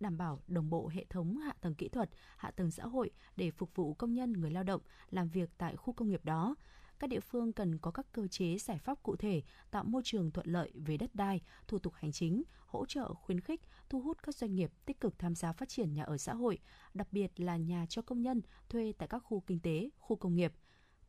[0.00, 3.50] đảm bảo đồng bộ hệ thống hạ tầng kỹ thuật, hạ tầng xã hội để
[3.50, 4.80] phục vụ công nhân người lao động
[5.10, 6.54] làm việc tại khu công nghiệp đó.
[6.98, 10.30] Các địa phương cần có các cơ chế giải pháp cụ thể tạo môi trường
[10.30, 14.22] thuận lợi về đất đai, thủ tục hành chính, hỗ trợ khuyến khích, thu hút
[14.22, 16.58] các doanh nghiệp tích cực tham gia phát triển nhà ở xã hội,
[16.94, 20.34] đặc biệt là nhà cho công nhân thuê tại các khu kinh tế, khu công
[20.34, 20.52] nghiệp,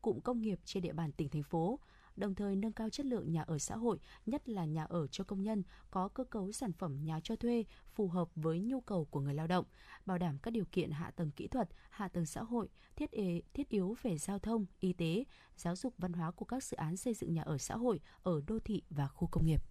[0.02, 1.80] cụm công nghiệp trên địa bàn tỉnh thành phố,
[2.18, 5.24] đồng thời nâng cao chất lượng nhà ở xã hội, nhất là nhà ở cho
[5.24, 9.06] công nhân, có cơ cấu sản phẩm nhà cho thuê phù hợp với nhu cầu
[9.06, 9.66] của người lao động,
[10.06, 13.42] bảo đảm các điều kiện hạ tầng kỹ thuật, hạ tầng xã hội, thiết yếu,
[13.54, 15.24] thiết yếu về giao thông, y tế,
[15.56, 18.42] giáo dục văn hóa của các dự án xây dựng nhà ở xã hội ở
[18.48, 19.64] đô thị và khu công nghiệp.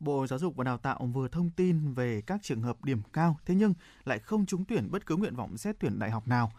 [0.00, 3.36] Bộ Giáo dục và Đào tạo vừa thông tin về các trường hợp điểm cao
[3.46, 6.52] thế nhưng lại không trúng tuyển bất cứ nguyện vọng xét tuyển đại học nào.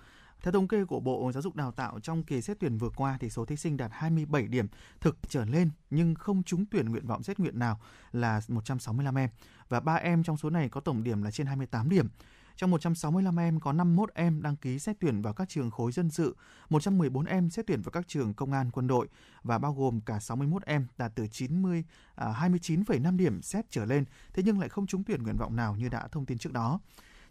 [0.44, 3.18] Theo thống kê của Bộ Giáo dục Đào tạo trong kỳ xét tuyển vừa qua
[3.20, 4.68] thì số thí sinh đạt 27 điểm
[5.02, 7.80] thực trở lên nhưng không trúng tuyển nguyện vọng xét nguyện nào
[8.12, 9.30] là 165 em
[9.70, 12.08] và 3 em trong số này có tổng điểm là trên 28 điểm.
[12.56, 16.10] Trong 165 em có 51 em đăng ký xét tuyển vào các trường khối dân
[16.10, 16.36] sự,
[16.70, 19.08] 114 em xét tuyển vào các trường công an quân đội
[19.44, 21.84] và bao gồm cả 61 em đạt từ 90
[22.16, 25.76] à, 29,5 điểm xét trở lên, thế nhưng lại không trúng tuyển nguyện vọng nào
[25.76, 26.80] như đã thông tin trước đó.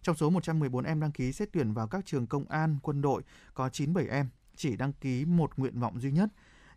[0.02, 3.22] Trong số 114 em đăng ký xét tuyển vào các trường công an, quân đội
[3.54, 6.28] có 97 em chỉ đăng ký một nguyện vọng duy nhất.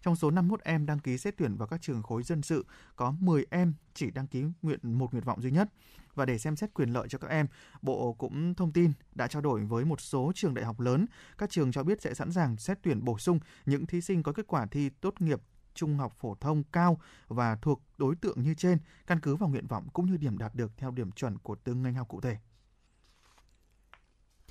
[0.01, 3.11] Trong số 51 em đăng ký xét tuyển vào các trường khối dân sự có
[3.19, 5.69] 10 em chỉ đăng ký nguyện một nguyện vọng duy nhất.
[6.15, 7.47] Và để xem xét quyền lợi cho các em,
[7.81, 11.05] Bộ cũng thông tin đã trao đổi với một số trường đại học lớn.
[11.37, 14.33] Các trường cho biết sẽ sẵn sàng xét tuyển bổ sung những thí sinh có
[14.33, 15.41] kết quả thi tốt nghiệp
[15.73, 19.67] trung học phổ thông cao và thuộc đối tượng như trên, căn cứ vào nguyện
[19.67, 22.37] vọng cũng như điểm đạt được theo điểm chuẩn của từng ngành học cụ thể.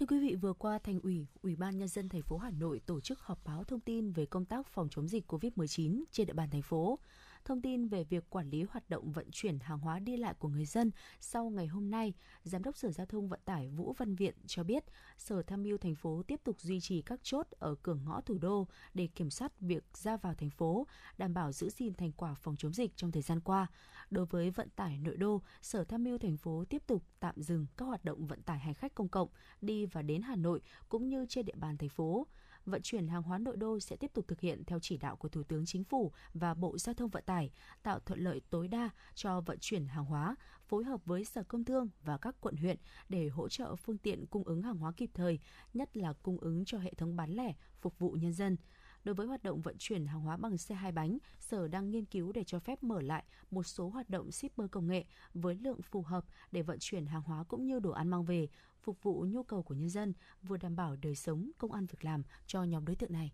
[0.00, 2.80] Thưa quý vị, vừa qua Thành ủy, Ủy ban nhân dân thành phố Hà Nội
[2.86, 6.32] tổ chức họp báo thông tin về công tác phòng chống dịch COVID-19 trên địa
[6.32, 6.98] bàn thành phố
[7.44, 10.48] thông tin về việc quản lý hoạt động vận chuyển hàng hóa đi lại của
[10.48, 14.14] người dân sau ngày hôm nay, Giám đốc Sở Giao thông Vận tải Vũ Văn
[14.14, 14.84] Viện cho biết,
[15.18, 18.38] Sở Tham mưu thành phố tiếp tục duy trì các chốt ở cửa ngõ thủ
[18.38, 20.86] đô để kiểm soát việc ra vào thành phố,
[21.18, 23.66] đảm bảo giữ gìn thành quả phòng chống dịch trong thời gian qua.
[24.10, 27.66] Đối với vận tải nội đô, Sở Tham mưu thành phố tiếp tục tạm dừng
[27.76, 29.28] các hoạt động vận tải hành khách công cộng
[29.60, 32.26] đi và đến Hà Nội cũng như trên địa bàn thành phố
[32.66, 35.28] vận chuyển hàng hóa nội đô sẽ tiếp tục thực hiện theo chỉ đạo của
[35.28, 37.50] Thủ tướng Chính phủ và Bộ Giao thông Vận tải,
[37.82, 40.36] tạo thuận lợi tối đa cho vận chuyển hàng hóa,
[40.68, 42.76] phối hợp với Sở Công Thương và các quận huyện
[43.08, 45.38] để hỗ trợ phương tiện cung ứng hàng hóa kịp thời,
[45.74, 48.56] nhất là cung ứng cho hệ thống bán lẻ, phục vụ nhân dân.
[49.04, 52.04] Đối với hoạt động vận chuyển hàng hóa bằng xe hai bánh, Sở đang nghiên
[52.04, 55.82] cứu để cho phép mở lại một số hoạt động shipper công nghệ với lượng
[55.82, 58.48] phù hợp để vận chuyển hàng hóa cũng như đồ ăn mang về,
[58.82, 60.12] phục vụ nhu cầu của nhân dân,
[60.42, 63.32] vừa đảm bảo đời sống, công an việc làm cho nhóm đối tượng này.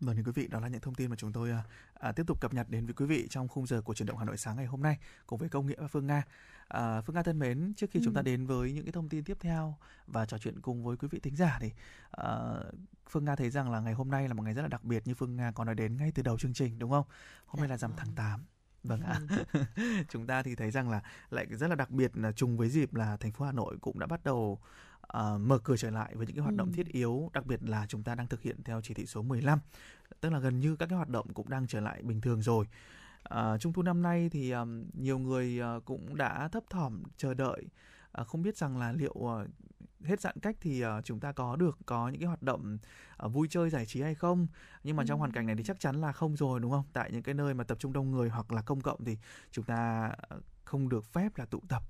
[0.00, 1.62] Vâng thưa quý vị, đó là những thông tin mà chúng tôi à,
[1.94, 4.18] à, tiếp tục cập nhật đến với quý vị trong khung giờ của chuyển động
[4.18, 6.22] Hà Nội sáng ngày hôm nay cùng với Công Nghĩa và Phương Nga.
[6.68, 8.04] À, Phương Nga thân mến, trước khi ừ.
[8.04, 8.24] chúng ta ừ.
[8.24, 9.76] đến với những cái thông tin tiếp theo
[10.06, 11.70] và trò chuyện cùng với quý vị thính giả thì
[12.10, 12.28] à,
[13.10, 15.06] Phương Nga thấy rằng là ngày hôm nay là một ngày rất là đặc biệt
[15.06, 17.04] như Phương Nga có nói đến ngay từ đầu chương trình đúng không?
[17.46, 18.44] Hôm nay là rằm tháng 8
[18.84, 19.20] Vâng ạ.
[20.08, 22.94] Chúng ta thì thấy rằng là lại rất là đặc biệt là trùng với dịp
[22.94, 24.58] là thành phố Hà Nội cũng đã bắt đầu
[25.16, 26.72] uh, mở cửa trở lại với những cái hoạt động ừ.
[26.74, 29.58] thiết yếu, đặc biệt là chúng ta đang thực hiện theo chỉ thị số 15.
[30.20, 32.66] Tức là gần như các cái hoạt động cũng đang trở lại bình thường rồi.
[33.34, 37.34] Uh, trung thu năm nay thì um, nhiều người uh, cũng đã thấp thỏm chờ
[37.34, 37.64] đợi
[38.20, 39.48] uh, không biết rằng là liệu uh,
[40.04, 42.78] hết giãn cách thì uh, chúng ta có được có những cái hoạt động
[43.26, 44.46] uh, vui chơi giải trí hay không?
[44.84, 45.06] Nhưng mà ừ.
[45.06, 46.84] trong hoàn cảnh này thì chắc chắn là không rồi đúng không?
[46.92, 49.18] Tại những cái nơi mà tập trung đông người hoặc là công cộng thì
[49.50, 50.12] chúng ta
[50.64, 51.82] không được phép là tụ tập.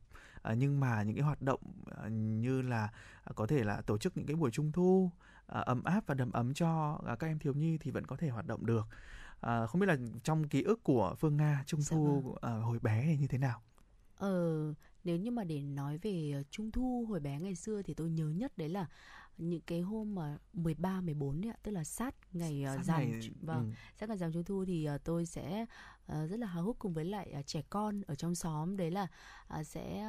[0.42, 1.60] À, nhưng mà những cái hoạt động
[1.96, 2.88] à, như là
[3.24, 5.10] à, có thể là tổ chức những cái buổi trung thu
[5.46, 8.16] à, ấm áp và đầm ấm cho à, các em thiếu nhi thì vẫn có
[8.16, 8.86] thể hoạt động được.
[9.40, 12.78] À, không biết là trong ký ức của phương nga trung Dạ thu à, hồi
[12.78, 13.62] bé thì như thế nào?
[14.18, 17.94] Ờ, nếu như mà để nói về ờ, Trung thu hồi bé ngày xưa thì
[17.94, 18.86] tôi nhớ nhất đấy là
[19.38, 23.00] những cái hôm mà 13, 14 đấy ạ, tức là sát ngày ờ, Sát rằm
[23.10, 23.74] ngày- Chu- vâng, ừ.
[24.00, 25.66] sát ngày rằm Trung thu thì ờ, tôi sẽ
[26.06, 28.76] ờ, rất là háo hức cùng với lại ờ, trẻ con ở trong xóm.
[28.76, 29.06] Đấy là
[29.48, 30.06] ờ, sẽ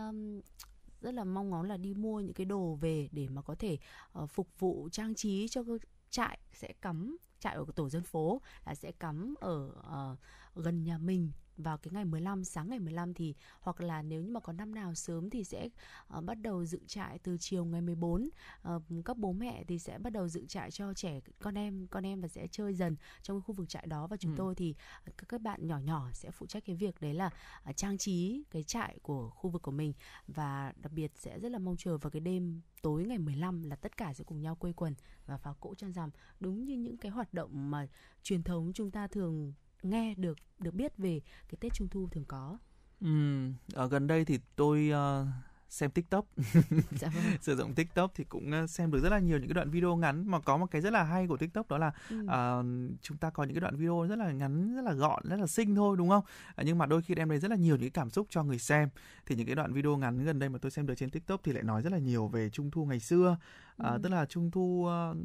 [1.01, 3.77] rất là mong ngóng là đi mua những cái đồ về để mà có thể
[4.11, 5.63] ờ, phục vụ trang trí cho
[6.09, 6.39] trại.
[6.53, 10.15] Sẽ cắm trại ở tổ dân phố là sẽ cắm ở ờ,
[10.55, 14.31] gần nhà mình vào cái ngày 15 sáng ngày 15 thì hoặc là nếu như
[14.31, 15.69] mà có năm nào sớm thì sẽ
[16.07, 18.29] ờ, bắt đầu dựng trại từ chiều ngày 14
[18.61, 22.05] Ờ, các bố mẹ thì sẽ bắt đầu dựng trại cho trẻ con em con
[22.05, 24.35] em và sẽ chơi dần trong cái khu vực trại đó và chúng Ừ.
[24.37, 27.29] tôi thì các các bạn nhỏ nhỏ sẽ phụ trách cái việc đấy là
[27.63, 29.93] ờ, trang trí cái trại của khu vực của mình
[30.27, 33.75] và đặc biệt sẽ rất là mong chờ vào cái đêm tối ngày 15 là
[33.75, 36.97] tất cả sẽ cùng nhau quây quần và pháo cỗ trăng rằm đúng như những
[36.97, 37.87] cái hoạt động mà
[38.23, 39.53] truyền thống chúng ta thường
[39.85, 42.57] nghe được được biết về cái Tết Trung thu thường có.
[43.01, 45.27] Ừm, ở gần đây thì tôi ờ,
[45.69, 46.25] xem tiktok
[46.99, 47.23] Dạ vâng.
[47.41, 49.95] sử dụng tiktok thì cũng ờ, xem được rất là nhiều những cái đoạn video
[49.95, 52.25] ngắn mà có một cái rất là hay của tiktok đó là Ừ.
[52.27, 52.63] Ờ,
[53.01, 55.47] chúng ta có những cái đoạn video rất là ngắn rất là gọn rất là
[55.47, 56.23] xinh thôi đúng không
[56.55, 58.43] Ờ, nhưng mà đôi khi đem đến rất là nhiều những cái cảm xúc cho
[58.43, 58.89] người xem
[59.25, 61.51] thì những cái đoạn video ngắn gần đây mà tôi xem được trên tiktok thì
[61.51, 63.37] lại nói rất là nhiều về trung thu ngày xưa
[63.77, 63.99] Ờ, Ừ.
[64.03, 65.15] tức là trung thu ờ,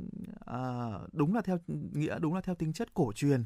[0.40, 1.58] ờ, đúng là theo
[1.92, 3.44] nghĩa đúng là theo tính chất cổ truyền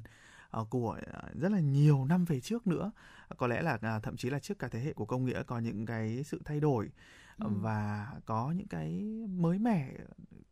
[0.70, 2.92] của ờ, rất là nhiều năm về trước nữa.
[3.36, 5.58] Có lẽ là à, thậm chí là trước cả thế hệ của công nghĩa có
[5.58, 6.90] những cái sự thay đổi
[7.38, 7.46] Ừ.
[7.50, 9.92] và có những cái mới mẻ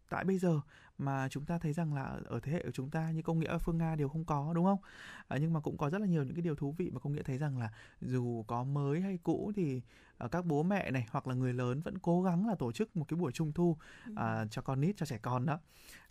[0.09, 0.61] tại bây giờ
[0.99, 3.53] mà chúng ta thấy rằng là ở thế hệ của chúng ta như công nghĩa
[3.53, 4.79] và phương nga đều không có đúng không?
[5.29, 7.13] À, nhưng mà cũng có rất là nhiều những cái điều thú vị mà công
[7.13, 9.83] nghĩa thấy rằng là dù có mới hay cũ thì
[10.31, 13.05] các bố mẹ này hoặc là người lớn vẫn cố gắng là tổ chức một
[13.09, 13.77] cái buổi trung thu
[14.17, 15.59] à, cho con nít cho trẻ con đó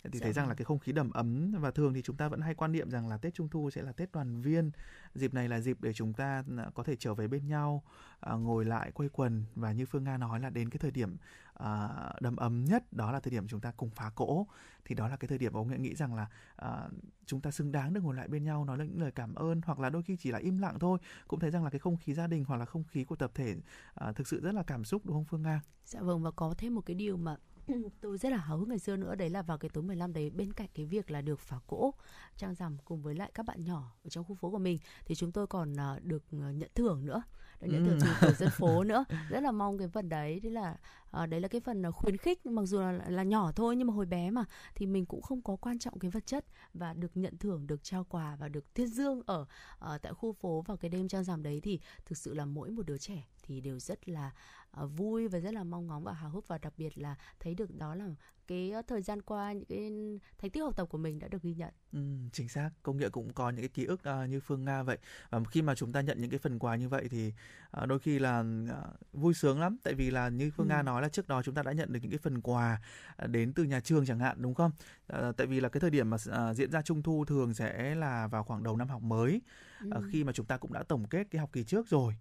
[0.04, 0.56] thì Dạ thấy rằng là vâng.
[0.56, 3.08] cái không khí đầm ấm và thường thì chúng ta vẫn hay quan niệm rằng
[3.08, 4.70] là Tết Trung Thu sẽ là Tết đoàn viên
[5.14, 7.82] dịp này là dịp để chúng ta à, có thể trở về bên nhau
[8.20, 11.16] à, ngồi lại quây quần và như Phương Nga nói là đến cái thời điểm
[11.54, 11.88] à,
[12.20, 14.46] đầm ấm nhất đó là thời điểm chúng ta cùng phá cỗ
[14.84, 16.88] thì đó là cái thời điểm ông nghĩ rằng là à,
[17.26, 19.78] chúng ta xứng đáng được ngồi lại bên nhau nói những lời cảm ơn hoặc
[19.78, 22.14] là đôi khi chỉ là im lặng thôi cũng thấy rằng là cái không khí
[22.14, 23.56] gia đình hoặc là không khí của tập thể
[23.94, 25.60] à, thực sự rất là cảm xúc đúng không Phương Nga?
[25.84, 27.36] Dạ vâng và có thêm một cái điều mà
[28.00, 30.30] tôi rất là háo hức ngày xưa nữa, đấy là vào cái tối 15 đấy,
[30.30, 31.94] bên cạnh cái việc là được phá cỗ
[32.36, 35.14] trang rằm cùng với lại các bạn nhỏ ở trong khu phố của mình, thì
[35.14, 37.22] chúng tôi còn ờ, được ờ, nhận thưởng nữa
[37.70, 37.98] thưởng Ừ.
[38.00, 39.04] từ tổ dân phố nữa.
[39.28, 40.40] Rất là mong cái phần đấy.
[40.40, 40.76] Đấy là
[41.10, 42.46] à, đấy là cái phần à, khuyến khích.
[42.46, 44.44] Mặc dù là, là nhỏ thôi nhưng mà hồi bé mà
[44.74, 46.44] thì mình cũng không có quan trọng cái vật chất
[46.74, 49.46] và được nhận thưởng được trao quà và được tuyên dương ở
[49.78, 52.70] ở tại khu phố vào cái đêm trang rằm đấy thì thực sự là mỗi
[52.70, 54.30] một đứa trẻ thì đều rất là
[54.70, 56.48] à, vui và rất là mong ngóng và hào hức.
[56.48, 58.08] Và đặc biệt là thấy được đó là
[58.52, 59.92] cái thời gian qua những cái
[60.38, 61.74] thành tích học tập của mình đã được ghi nhận.
[61.92, 61.98] Ừ,
[62.32, 64.98] chính xác công nghệ cũng có những cái ký ức à, như phương nga vậy
[65.30, 67.32] và khi mà chúng ta nhận những cái phần quà như vậy thì
[67.70, 68.80] à, đôi khi là à,
[69.12, 70.70] vui sướng lắm tại vì là như phương Ừ.
[70.70, 72.80] nga nói là trước đó chúng ta đã nhận được những cái phần quà
[73.16, 74.70] à, đến từ nhà trường chẳng hạn đúng không
[75.06, 77.94] à, tại vì là cái thời điểm mà à, diễn ra trung thu thường sẽ
[77.94, 79.40] là vào khoảng đầu năm học mới
[79.80, 80.02] Ừ.
[80.10, 82.14] khi mà chúng ta cũng đã tổng kết cái học kỳ trước rồi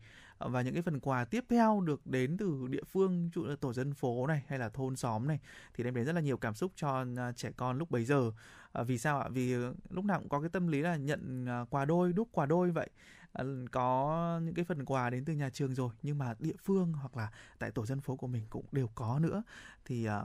[0.50, 3.56] và những cái phần quà tiếp theo được đến từ địa phương ví dụ là
[3.56, 5.40] tổ dân phố này hay là thôn xóm này
[5.74, 8.32] thì đem đến rất là nhiều cảm xúc cho à, trẻ con lúc bấy giờ
[8.74, 9.30] À, vì sao ạ?
[9.32, 9.56] Vì
[9.90, 12.72] lúc nào cũng có cái tâm lý là nhận à, quà đôi, đúc quà đôi
[12.72, 12.90] vậy.
[13.34, 16.94] À, có những cái phần quà đến từ nhà trường rồi nhưng mà địa phương
[16.94, 19.44] hoặc là tại tổ dân phố của mình cũng đều có nữa
[19.86, 20.22] thì à,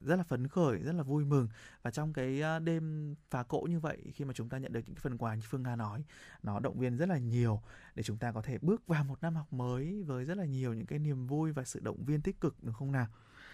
[0.00, 1.48] rất là phấn khởi, rất là vui mừng
[1.82, 4.80] và trong cái à, đêm phá cỗ như vậy khi mà chúng ta nhận được
[4.86, 6.04] những cái phần quà như Phương Nga nói
[6.42, 7.62] nó động viên rất là nhiều
[7.94, 10.74] để chúng ta có thể bước vào một năm học mới với rất là nhiều
[10.74, 13.06] những cái niềm vui và sự động viên tích cực đúng không nào?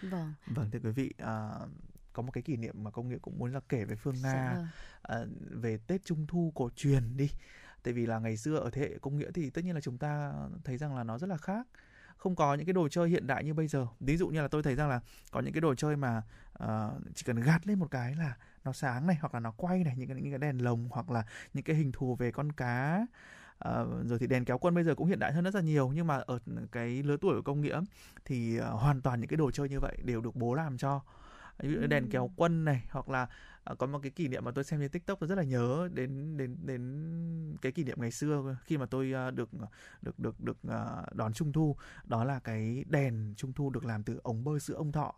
[0.03, 0.33] Vâng.
[0.47, 1.51] Vâng thưa quý vị, à,
[2.12, 4.33] có một cái kỷ niệm mà công nghệ cũng muốn là kể với Phương Nga
[4.33, 4.67] Dạ vâng.
[5.03, 5.19] à,
[5.51, 7.31] về Tết Trung Thu cổ truyền đi.
[7.83, 9.99] Tại vì là ngày xưa ở thế hệ công nghĩa thì tất nhiên là chúng
[9.99, 10.33] ta
[10.64, 11.66] thấy rằng là nó rất là khác.
[12.16, 13.87] Không có những cái đồ chơi hiện đại như bây giờ.
[14.01, 16.88] Ví dụ như là tôi thấy rằng là có những cái đồ chơi mà à,
[17.14, 19.94] chỉ cần gạt lên một cái là nó sáng này hoặc là nó quay này
[19.96, 23.07] những cái những cái đèn lồng hoặc là những cái hình thù về con cá
[23.65, 25.90] À, rồi thì đèn kéo quân bây giờ cũng hiện đại hơn rất là nhiều
[25.94, 26.38] nhưng mà ở
[26.73, 27.81] cái lứa tuổi của công nghĩa
[28.25, 31.00] thì à, hoàn toàn những cái đồ chơi như vậy đều được bố làm cho
[31.59, 33.27] ví dụ đèn kéo quân này hoặc là
[33.65, 35.88] à, có một cái kỷ niệm mà tôi xem trên tiktok tôi rất là nhớ
[35.92, 39.50] đến đến đến cái kỷ niệm ngày xưa khi mà tôi ờ, ờ, được
[40.02, 40.58] được được được
[41.13, 41.77] đón trung thu.
[42.04, 45.15] Đó là cái đèn trung thu được làm từ ống bơ sữa ông thọ.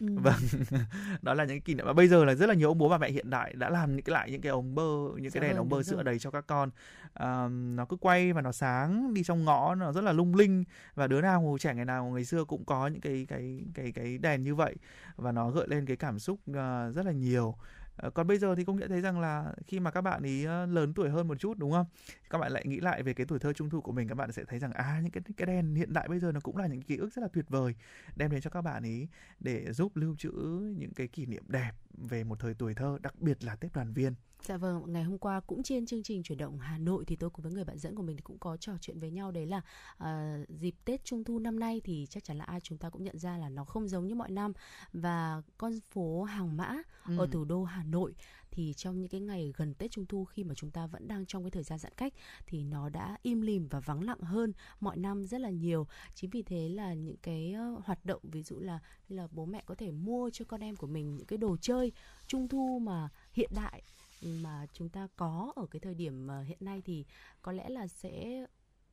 [0.00, 0.06] Ừ.
[0.16, 0.34] Vâng,
[1.22, 2.98] đó là những kỷ niệm mà bây giờ là rất là nhiều ông bố bà
[2.98, 4.82] mẹ hiện đại đã làm những cái lại những cái ống bơ,
[5.16, 6.70] những cái Dạ đèn vâng, ống bơ sữa đấy cho các con.
[7.14, 10.64] À, nó cứ quay và nó sáng đi trong ngõ nó rất là lung linh
[10.94, 14.18] và đứa nào trẻ ngày nào ngày xưa cũng có những cái cái cái cái
[14.18, 14.76] đèn như vậy
[15.16, 17.56] và nó gợi lên cái cảm xúc à, rất là nhiều.
[17.96, 20.44] Ờ, còn bây giờ thì công nhận thấy rằng là khi mà các bạn ý
[20.46, 21.86] lớn tuổi hơn một chút đúng không?
[22.30, 24.32] Các bạn lại nghĩ lại về cái tuổi thơ trung thu của mình các bạn
[24.32, 26.66] sẽ thấy rằng à những cái cái đèn hiện đại bây giờ nó cũng là
[26.66, 27.74] những ký ức rất là tuyệt vời
[28.16, 29.08] đem đến cho các bạn ý
[29.40, 30.30] để giúp lưu trữ
[30.78, 33.92] những cái kỷ niệm đẹp về một thời tuổi thơ, đặc biệt là Tết đoàn
[33.92, 34.14] viên.
[34.46, 37.30] Dạ vâng, ngày hôm qua cũng trên chương trình chuyển động Hà Nội thì tôi
[37.30, 39.46] cùng với người bạn dẫn của mình thì cũng có trò chuyện với nhau đấy
[39.46, 39.60] là
[39.98, 43.04] à, dịp Tết Trung thu năm nay thì chắc chắn là ai chúng ta cũng
[43.04, 44.52] nhận ra là nó không giống như mọi năm
[44.92, 46.76] và con phố Hàng Mã
[47.08, 47.18] Ừ.
[47.18, 48.14] ở thủ đô Hà Nội
[48.50, 51.26] thì trong những cái ngày gần Tết Trung thu khi mà chúng ta vẫn đang
[51.26, 52.12] trong cái thời gian giãn cách
[52.46, 55.86] thì nó đã im lìm và vắng lặng hơn mọi năm rất là nhiều.
[56.14, 58.78] Chính vì thế là những cái ờ, hoạt động ví dụ là
[59.08, 61.92] là bố mẹ có thể mua cho con em của mình những cái đồ chơi
[62.26, 63.82] Trung thu mà hiện đại
[64.20, 67.04] mà chúng ta có ở cái thời điểm ờ, hiện nay thì
[67.42, 68.44] có lẽ là sẽ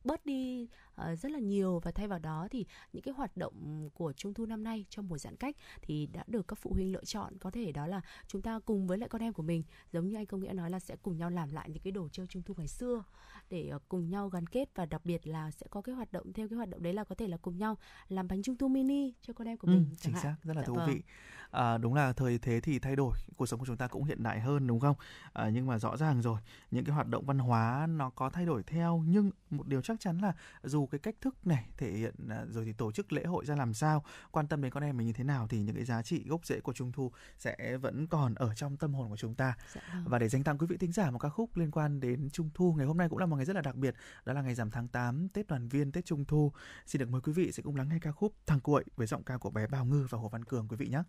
[0.04, 3.88] bớt đi ờ, rất là nhiều và thay vào đó thì những cái hoạt động
[3.94, 6.92] của trung thu năm nay trong mùa giãn cách thì đã được các phụ huynh
[6.92, 9.62] lựa chọn có thể đó là chúng ta cùng với lại con em của mình
[9.92, 12.08] giống như anh công nghĩa nói là sẽ cùng nhau làm lại những cái đồ
[12.12, 13.04] chơi trung thu ngày xưa
[13.50, 16.32] để ờ, cùng nhau gắn kết và đặc biệt là sẽ có cái hoạt động
[16.32, 17.76] theo cái hoạt động đấy là có thể là cùng nhau
[18.08, 20.34] làm bánh trung thu mini cho con em của Ừ, mình chính chẳng xác, hạn.
[20.42, 20.86] rất là Dạ thú vâng.
[20.86, 21.02] vị.
[21.50, 24.22] À, đúng là thời thế thì thay đổi, cuộc sống của chúng ta cũng hiện
[24.22, 24.96] đại hơn đúng không?
[25.32, 26.40] À, nhưng mà rõ ràng rồi,
[26.70, 30.00] những cái hoạt động văn hóa nó có thay đổi theo nhưng một điều chắc
[30.00, 30.32] chắn là
[30.62, 33.56] dù cái cách thức này thể hiện à, rồi thì tổ chức lễ hội ra
[33.56, 36.02] làm sao, quan tâm đến con em mình như thế nào thì những cái giá
[36.02, 39.34] trị gốc rễ của Trung thu sẽ vẫn còn ở trong tâm hồn của chúng
[39.34, 39.56] ta.
[39.74, 40.04] Dạ vâng.
[40.06, 42.50] Và để dành tặng quý vị thính giả một ca khúc liên quan đến Trung
[42.54, 44.54] thu, ngày hôm nay cũng là một ngày rất là đặc biệt, đó là ngày
[44.54, 46.52] rằm tháng 8, Tết đoàn viên, Tết Trung thu.
[46.86, 49.22] Xin được mời quý vị sẽ cùng lắng nghe ca khúc Thằng Cuội với giọng
[49.22, 51.02] ca của bé Bào Ngư và Hồ Văn Cường quý vị nhé.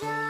[0.00, 0.29] ちゃ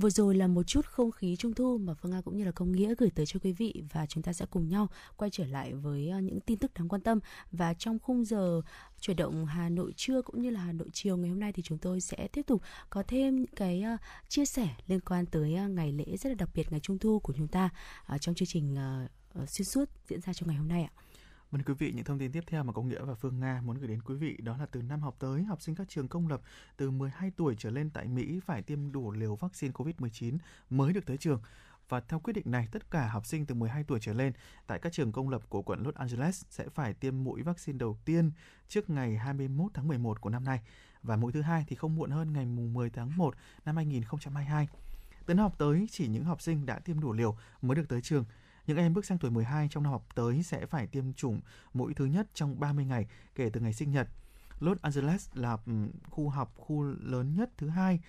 [0.00, 2.50] Vừa rồi là một chút không khí trung thu mà Phương Nga cũng như là
[2.50, 5.46] Công Nghĩa gửi tới cho quý vị và chúng ta sẽ cùng nhau quay trở
[5.46, 7.20] lại với ờ, những tin tức đáng quan tâm
[7.52, 8.60] và trong khung giờ
[9.00, 11.62] chuyển động Hà Nội trưa cũng như là Hà Nội chiều ngày hôm nay thì
[11.62, 13.96] chúng tôi sẽ tiếp tục có thêm những cái ờ,
[14.28, 17.18] chia sẻ liên quan tới ờ, ngày lễ rất là đặc biệt, ngày Trung thu
[17.18, 17.70] của chúng ta
[18.20, 18.76] trong chương trình
[19.46, 20.92] xuyên suốt diễn ra trong ngày hôm nay ạ.
[21.50, 23.78] Vâng quý vị, những thông tin tiếp theo mà Công Nghĩa và Phương Nga muốn
[23.78, 26.28] gửi đến quý vị đó là từ năm học tới, học sinh các trường công
[26.28, 26.40] lập
[26.76, 30.38] từ 12 tuổi trở lên tại Mỹ phải tiêm đủ liều vaccine COVID-19
[30.70, 31.40] mới được tới trường.
[31.88, 34.32] Và theo quyết định này, tất cả học sinh từ 12 tuổi trở lên
[34.66, 37.98] tại các trường công lập của quận Los Angeles sẽ phải tiêm mũi vaccine đầu
[38.04, 38.30] tiên
[38.68, 40.60] trước ngày 21 tháng 11 của năm nay
[41.02, 43.34] và mũi thứ hai thì không muộn hơn ngày 10 tháng 1
[43.64, 44.68] năm 2022.
[45.26, 48.00] Từ năm học tới, chỉ những học sinh đã tiêm đủ liều mới được tới
[48.00, 48.24] trường.
[48.66, 51.40] Những em bước sang tuổi 12 trong năm học tới sẽ phải tiêm chủng
[51.74, 54.08] mũi thứ nhất trong 30 ngày kể từ ngày sinh nhật.
[54.60, 55.56] Los Angeles là
[56.10, 58.00] khu học khu lớn nhất thứ hai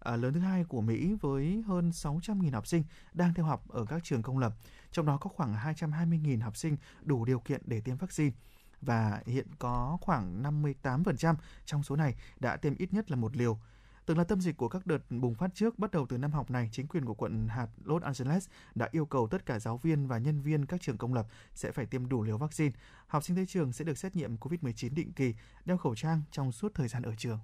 [0.00, 3.84] à, lớn thứ hai của Mỹ với hơn 600.000 học sinh đang theo học ở
[3.84, 4.54] các trường công lập.
[4.92, 8.32] Trong đó có khoảng 220.000 học sinh đủ điều kiện để tiêm vaccine
[8.80, 11.34] và hiện có khoảng 58%
[11.64, 13.58] trong số này đã tiêm ít nhất là một liều.
[14.06, 16.50] Từng là tâm dịch của các đợt bùng phát trước, bắt đầu từ năm học
[16.50, 20.06] này, chính quyền của quận hạt Los Angeles đã yêu cầu tất cả giáo viên
[20.06, 22.72] và nhân viên các trường công lập sẽ phải tiêm đủ liều vaccine.
[23.06, 25.34] Học sinh tới trường sẽ được xét nghiệm COVID-19 định kỳ,
[25.64, 27.38] đeo khẩu trang trong suốt thời gian ở trường.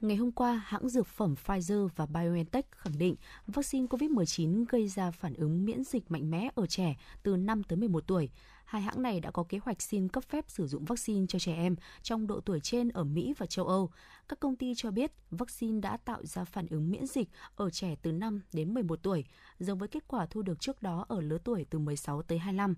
[0.00, 5.10] Ngày hôm qua, hãng dược phẩm Pfizer và BioNTech khẳng định vaccine COVID-19 gây ra
[5.10, 8.30] phản ứng miễn dịch mạnh mẽ ở trẻ từ 5 tới 11 tuổi.
[8.72, 11.54] Hai hãng này đã có kế hoạch xin cấp phép sử dụng vaccine cho trẻ
[11.54, 13.90] em trong độ tuổi trên ở Mỹ và châu Âu.
[14.28, 17.96] Các công ty cho biết vaccine đã tạo ra phản ứng miễn dịch ở trẻ
[18.02, 19.24] từ 5 đến 11 tuổi,
[19.58, 22.74] giống với kết quả thu được trước đó ở lứa tuổi từ 16 tới 25.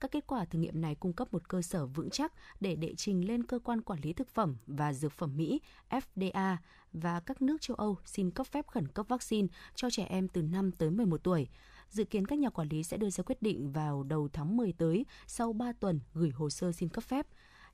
[0.00, 2.94] Các kết quả thử nghiệm này cung cấp một cơ sở vững chắc để đệ
[2.96, 6.56] trình lên cơ quan quản lý thực phẩm và dược phẩm Mỹ FDA
[6.92, 10.42] và các nước châu Âu xin cấp phép khẩn cấp vaccine cho trẻ em từ
[10.42, 11.48] 5 tới 11 tuổi.
[11.90, 14.72] Dự kiến các nhà quản lý sẽ đưa ra quyết định vào đầu tháng 10
[14.72, 17.26] tới sau 3 tuần gửi hồ sơ xin cấp phép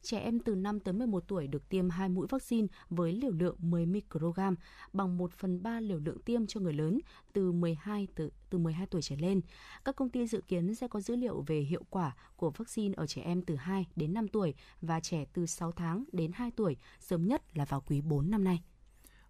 [0.03, 3.57] trẻ em từ 5 tới 11 tuổi được tiêm 2 mũi vaccine với liều lượng
[3.59, 4.57] 10 microgram
[4.93, 6.99] bằng 1 phần 3 liều lượng tiêm cho người lớn
[7.33, 9.41] từ 12 từ, từ 12 tuổi trở lên.
[9.85, 13.07] Các công ty dự kiến sẽ có dữ liệu về hiệu quả của vaccine ở
[13.07, 16.77] trẻ em từ 2 đến 5 tuổi và trẻ từ 6 tháng đến 2 tuổi,
[17.01, 18.63] sớm nhất là vào quý 4 năm nay.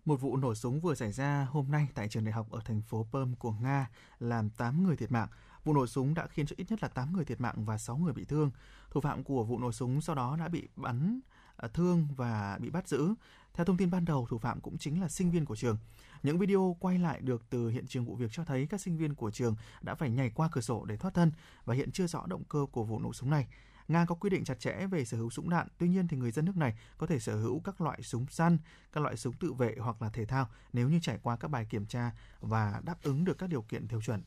[0.05, 2.82] Một vụ nổ súng vừa xảy ra hôm nay tại trường đại học ở thành
[2.82, 3.88] phố Perm của Nga
[4.18, 5.28] làm 8 người thiệt mạng.
[5.64, 7.96] Vụ nổ súng đã khiến cho ít nhất là 8 người thiệt mạng và 6
[7.96, 8.50] người bị thương.
[8.90, 11.20] Thủ phạm của vụ nổ súng sau đó đã bị bắn
[11.57, 13.14] à, thương và bị bắt giữ.
[13.55, 15.78] Theo thông tin ban đầu, thủ phạm cũng chính là sinh viên của trường.
[16.22, 19.14] Những video quay lại được từ hiện trường vụ việc cho thấy các sinh viên
[19.14, 21.32] của trường đã phải nhảy qua cửa sổ để thoát thân
[21.64, 23.46] và hiện chưa rõ động cơ của vụ nổ súng này.
[23.89, 26.30] Nga có quy định chặt chẽ về sở hữu súng đạn, tuy nhiên thì người
[26.30, 28.59] dân nước này có thể sở hữu các loại súng săn,
[28.93, 31.66] các loại súng tự vệ hoặc là thể thao nếu như trải qua các bài
[31.70, 34.22] kiểm tra và đáp ứng được các điều kiện tiêu chuẩn.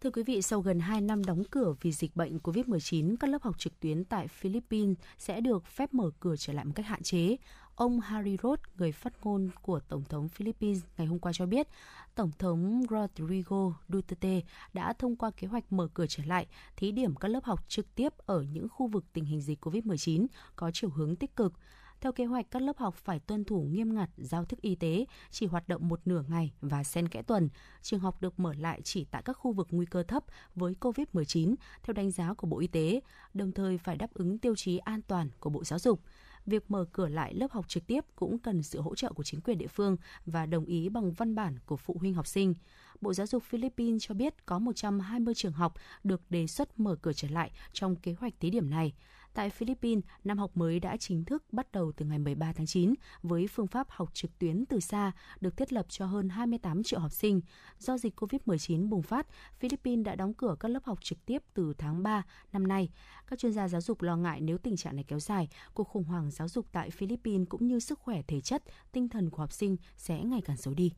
[0.00, 3.42] Thưa quý vị, sau gần 2 năm đóng cửa vì dịch bệnh COVID-19, các lớp
[3.42, 7.02] học trực tuyến tại Philippines sẽ được phép mở cửa trở lại một cách hạn
[7.02, 7.36] chế.
[7.74, 11.68] Ông Harry Roth, người phát ngôn của Tổng thống Philippines, ngày hôm qua cho biết,
[12.14, 14.40] Tổng thống Rodrigo Duterte
[14.72, 16.46] đã thông qua kế hoạch mở cửa trở lại,
[16.76, 20.26] thí điểm các lớp học trực tiếp ở những khu vực tình hình dịch COVID-19
[20.56, 21.52] có chiều hướng tích cực.
[22.00, 25.04] Theo kế hoạch, các lớp học phải tuân thủ nghiêm ngặt giao thức y tế,
[25.30, 27.48] chỉ hoạt động một nửa ngày và xen kẽ tuần.
[27.82, 30.24] Trường học được mở lại chỉ tại các khu vực nguy cơ thấp
[30.54, 33.00] với COVID-19 theo đánh giá của Bộ Y tế,
[33.34, 36.00] đồng thời phải đáp ứng tiêu chí an toàn của Bộ Giáo dục
[36.48, 39.40] việc mở cửa lại lớp học trực tiếp cũng cần sự hỗ trợ của chính
[39.40, 39.96] quyền địa phương
[40.26, 42.54] và đồng ý bằng văn bản của phụ huynh học sinh.
[43.00, 45.74] Bộ Giáo dục Philippines cho biết có 120 trường học
[46.04, 48.92] được đề xuất mở cửa trở lại trong kế hoạch thí điểm này.
[49.38, 52.94] Tại Philippines, năm học mới đã chính thức bắt đầu từ ngày 13 tháng 9
[53.22, 57.00] với phương pháp học trực tuyến từ xa được thiết lập cho hơn 28 triệu
[57.00, 57.40] học sinh.
[57.78, 59.26] Do dịch COVID-19 bùng phát,
[59.58, 62.22] Philippines đã đóng cửa các lớp học trực tiếp từ tháng 3
[62.52, 62.90] năm nay.
[63.26, 66.04] Các chuyên gia giáo dục lo ngại nếu tình trạng này kéo dài, cuộc khủng
[66.04, 68.62] hoảng giáo dục tại Philippines cũng như sức khỏe thể chất,
[68.92, 70.92] tinh thần của học sinh sẽ ngày càng xấu đi.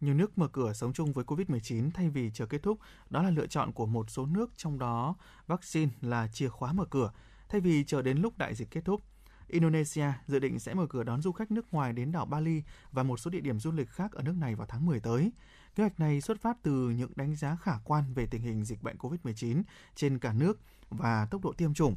[0.00, 2.78] Nhiều nước mở cửa sống chung với COVID-19 thay vì chờ kết thúc,
[3.10, 5.14] đó là lựa chọn của một số nước trong đó
[5.46, 7.12] vaccine là chìa khóa mở cửa
[7.52, 9.02] thay vì chờ đến lúc đại dịch kết thúc.
[9.48, 13.02] Indonesia dự định sẽ mở cửa đón du khách nước ngoài đến đảo Bali và
[13.02, 15.32] một số địa điểm du lịch khác ở nước này vào tháng 10 tới.
[15.74, 18.82] Kế hoạch này xuất phát từ những đánh giá khả quan về tình hình dịch
[18.82, 19.62] bệnh COVID-19
[19.94, 21.96] trên cả nước và tốc độ tiêm chủng.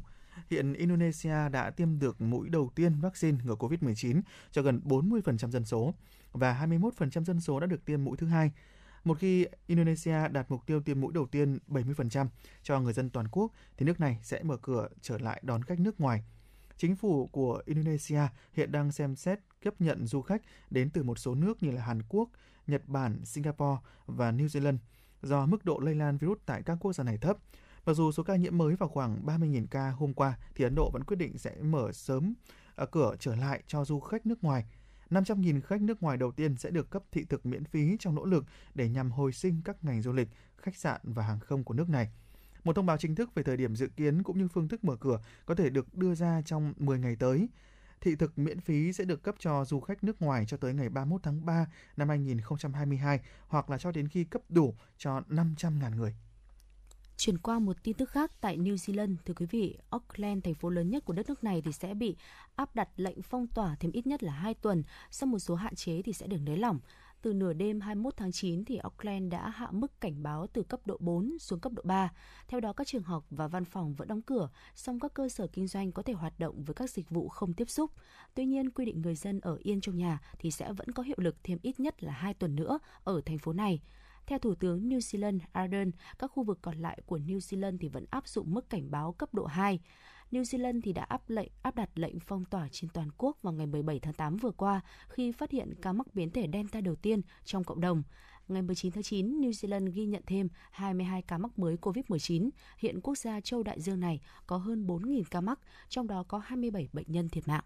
[0.50, 5.64] Hiện Indonesia đã tiêm được mũi đầu tiên vaccine ngừa COVID-19 cho gần 40% dân
[5.64, 5.94] số
[6.32, 8.50] và 21% dân số đã được tiêm mũi thứ hai.
[9.06, 12.26] Một khi Indonesia đạt mục tiêu tiêm mũi đầu tiên 70%
[12.62, 15.80] cho người dân toàn quốc thì nước này sẽ mở cửa trở lại đón khách
[15.80, 16.24] nước ngoài.
[16.76, 18.20] Chính phủ của Indonesia
[18.52, 21.82] hiện đang xem xét tiếp nhận du khách đến từ một số nước như là
[21.82, 22.30] Hàn Quốc,
[22.66, 24.78] Nhật Bản, Singapore và New Zealand
[25.22, 27.36] do mức độ lây lan virus tại các quốc gia này thấp.
[27.86, 30.90] Mặc dù số ca nhiễm mới vào khoảng 30.000 ca hôm qua, thì Ấn Độ
[30.92, 32.34] vẫn quyết định sẽ mở sớm
[32.74, 34.64] ở cửa trở lại cho du khách nước ngoài.
[35.10, 38.24] 500.000 khách nước ngoài đầu tiên sẽ được cấp thị thực miễn phí trong nỗ
[38.24, 38.44] lực
[38.74, 41.88] để nhằm hồi sinh các ngành du lịch, khách sạn và hàng không của nước
[41.88, 42.10] này.
[42.64, 44.96] Một thông báo chính thức về thời điểm dự kiến cũng như phương thức mở
[44.96, 47.48] cửa có thể được đưa ra trong 10 ngày tới.
[48.00, 50.88] Thị thực miễn phí sẽ được cấp cho du khách nước ngoài cho tới ngày
[50.88, 56.14] 31 tháng 3 năm 2022 hoặc là cho đến khi cấp đủ cho 500.000 người.
[57.16, 60.70] Chuyển qua một tin tức khác tại New Zealand, thưa quý vị, Auckland, thành phố
[60.70, 62.16] lớn nhất của đất nước này thì sẽ bị
[62.56, 65.74] áp đặt lệnh phong tỏa thêm ít nhất là 2 tuần, sau một số hạn
[65.74, 66.80] chế thì sẽ được nới lỏng.
[67.22, 70.80] Từ nửa đêm 21 tháng 9 thì Auckland đã hạ mức cảnh báo từ cấp
[70.84, 72.12] độ 4 xuống cấp độ 3.
[72.48, 75.46] Theo đó các trường học và văn phòng vẫn đóng cửa, song các cơ sở
[75.46, 77.90] kinh doanh có thể hoạt động với các dịch vụ không tiếp xúc.
[78.34, 81.16] Tuy nhiên, quy định người dân ở yên trong nhà thì sẽ vẫn có hiệu
[81.18, 83.80] lực thêm ít nhất là 2 tuần nữa ở thành phố này.
[84.26, 87.88] Theo Thủ tướng New Zealand Ardern, các khu vực còn lại của New Zealand thì
[87.88, 89.80] vẫn áp dụng mức cảnh báo cấp độ 2.
[90.30, 93.52] New Zealand thì đã áp lệnh áp đặt lệnh phong tỏa trên toàn quốc vào
[93.52, 96.96] ngày 17 tháng 8 vừa qua khi phát hiện ca mắc biến thể Delta đầu
[96.96, 98.02] tiên trong cộng đồng.
[98.48, 102.50] Ngày 19 tháng 9, New Zealand ghi nhận thêm 22 ca mắc mới COVID-19.
[102.78, 106.38] Hiện quốc gia châu đại dương này có hơn 4.000 ca mắc, trong đó có
[106.38, 107.64] 27 bệnh nhân thiệt mạng.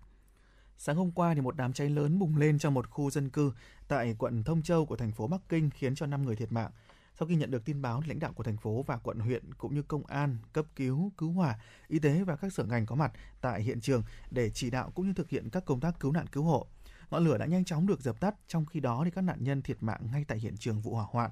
[0.83, 3.53] Sáng hôm qua thì một đám cháy lớn bùng lên trong một khu dân cư
[3.89, 6.71] tại quận Thông Châu của thành phố Bắc Kinh khiến cho 5 người thiệt mạng.
[7.19, 9.75] Sau khi nhận được tin báo, lãnh đạo của thành phố và quận huyện cũng
[9.75, 11.59] như công an, cấp cứu, cứu hỏa,
[11.89, 15.07] y tế và các sở ngành có mặt tại hiện trường để chỉ đạo cũng
[15.07, 16.67] như thực hiện các công tác cứu nạn cứu hộ.
[17.11, 19.63] Ngọn lửa đã nhanh chóng được dập tắt, trong khi đó thì các nạn nhân
[19.63, 21.31] thiệt mạng ngay tại hiện trường vụ hỏa hoạn.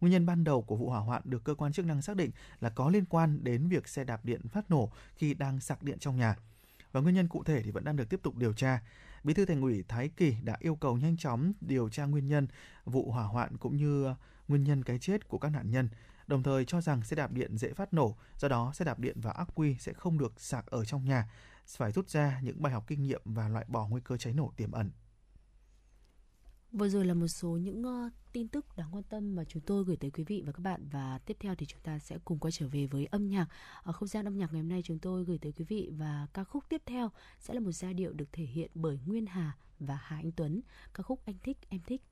[0.00, 2.30] Nguyên nhân ban đầu của vụ hỏa hoạn được cơ quan chức năng xác định
[2.60, 5.98] là có liên quan đến việc xe đạp điện phát nổ khi đang sạc điện
[5.98, 6.36] trong nhà.
[6.92, 8.80] Và nguyên nhân cụ thể thì vẫn đang được tiếp tục điều tra.
[9.24, 12.46] Bí thư Thành ủy Thái Kỳ đã yêu cầu nhanh chóng điều tra nguyên nhân
[12.84, 14.14] vụ hỏa hoạn cũng như ờ,
[14.48, 15.88] nguyên nhân cái chết của các nạn nhân,
[16.26, 19.20] đồng thời cho rằng xe đạp điện dễ phát nổ, do đó xe đạp điện
[19.20, 21.30] và ắc quy sẽ không được sạc ở trong nhà,
[21.66, 24.52] phải rút ra những bài học kinh nghiệm và loại bỏ nguy cơ cháy nổ
[24.56, 24.90] tiềm ẩn.
[26.72, 29.84] Vừa rồi là một số những uh, tin tức đáng quan tâm mà chúng tôi
[29.84, 32.38] gửi tới quý vị và các bạn và tiếp theo thì chúng ta sẽ cùng
[32.38, 33.46] quay trở về với âm nhạc.
[33.82, 36.26] Ở không gian âm nhạc ngày hôm nay chúng tôi gửi tới quý vị và
[36.34, 37.10] ca khúc tiếp theo
[37.40, 40.60] sẽ là một giai điệu được thể hiện bởi Nguyên Hà và Hà Anh Tuấn.
[40.94, 42.02] Ca khúc Anh thích em thích.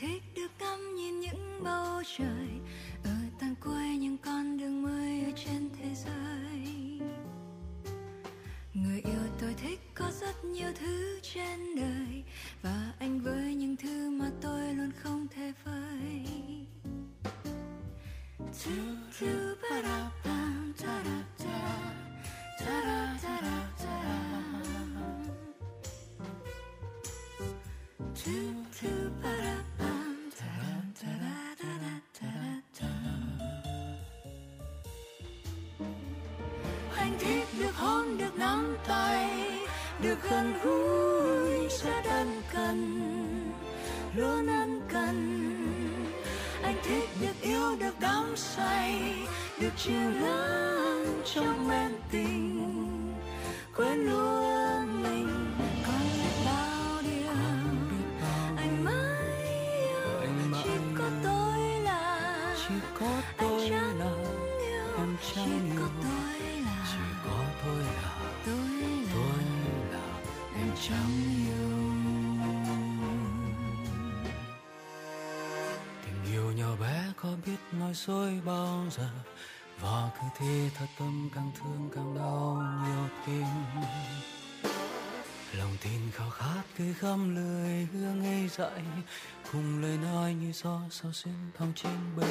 [0.00, 2.48] Thích được ngắm nhìn những bầu trời,
[3.04, 7.00] ở tận cuối những con đường mới ở trên thế giới.
[8.74, 12.24] Người yêu tôi thích có rất nhiều thứ trên đời,
[12.62, 16.24] và anh với những thứ mà tôi luôn không thể vơi
[18.64, 18.72] Tu
[19.20, 19.47] tu
[37.18, 39.50] thiết được hôn được nắm tay,
[40.02, 43.04] được gần gũi rất ân cần,
[44.14, 45.44] luôn ân cần.
[46.62, 49.02] Anh thích được yêu, được đắm say,
[49.60, 50.10] được chiều
[78.98, 79.08] giờ.
[79.80, 83.46] Và cứ thế thật tâm càng thương càng đau nhiều tim
[85.58, 88.82] lòng tin khao khát cứ khâm lời hương ngây dại,
[89.52, 92.26] cùng lời nói như gió sao xuyên thong trên bờ.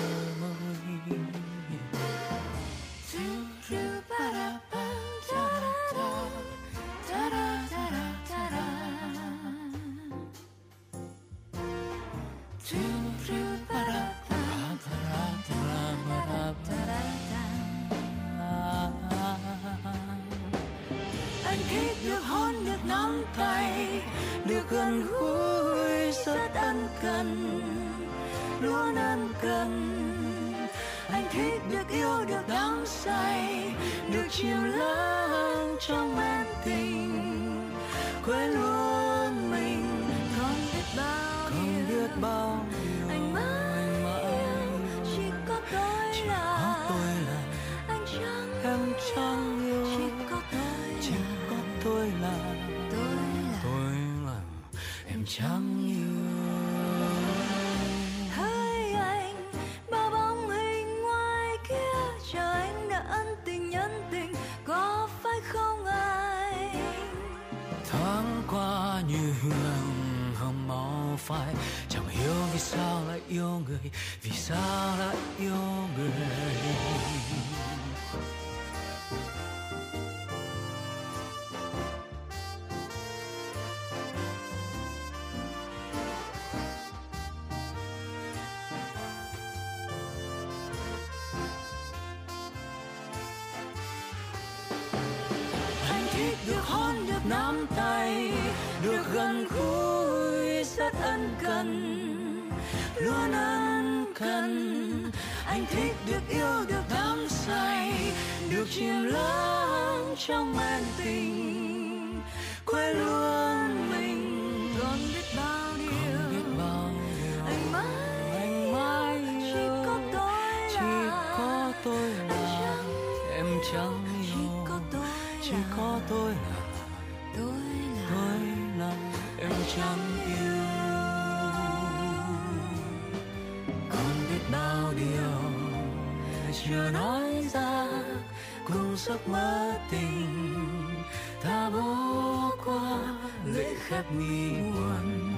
[138.97, 141.03] Cùng giấc mơ tình
[141.43, 142.99] ta bỏ qua
[143.45, 145.33] lễ khép mi buồn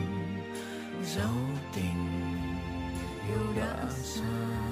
[1.03, 1.35] dấu
[1.75, 2.07] tình
[3.27, 4.68] yêu đã xa.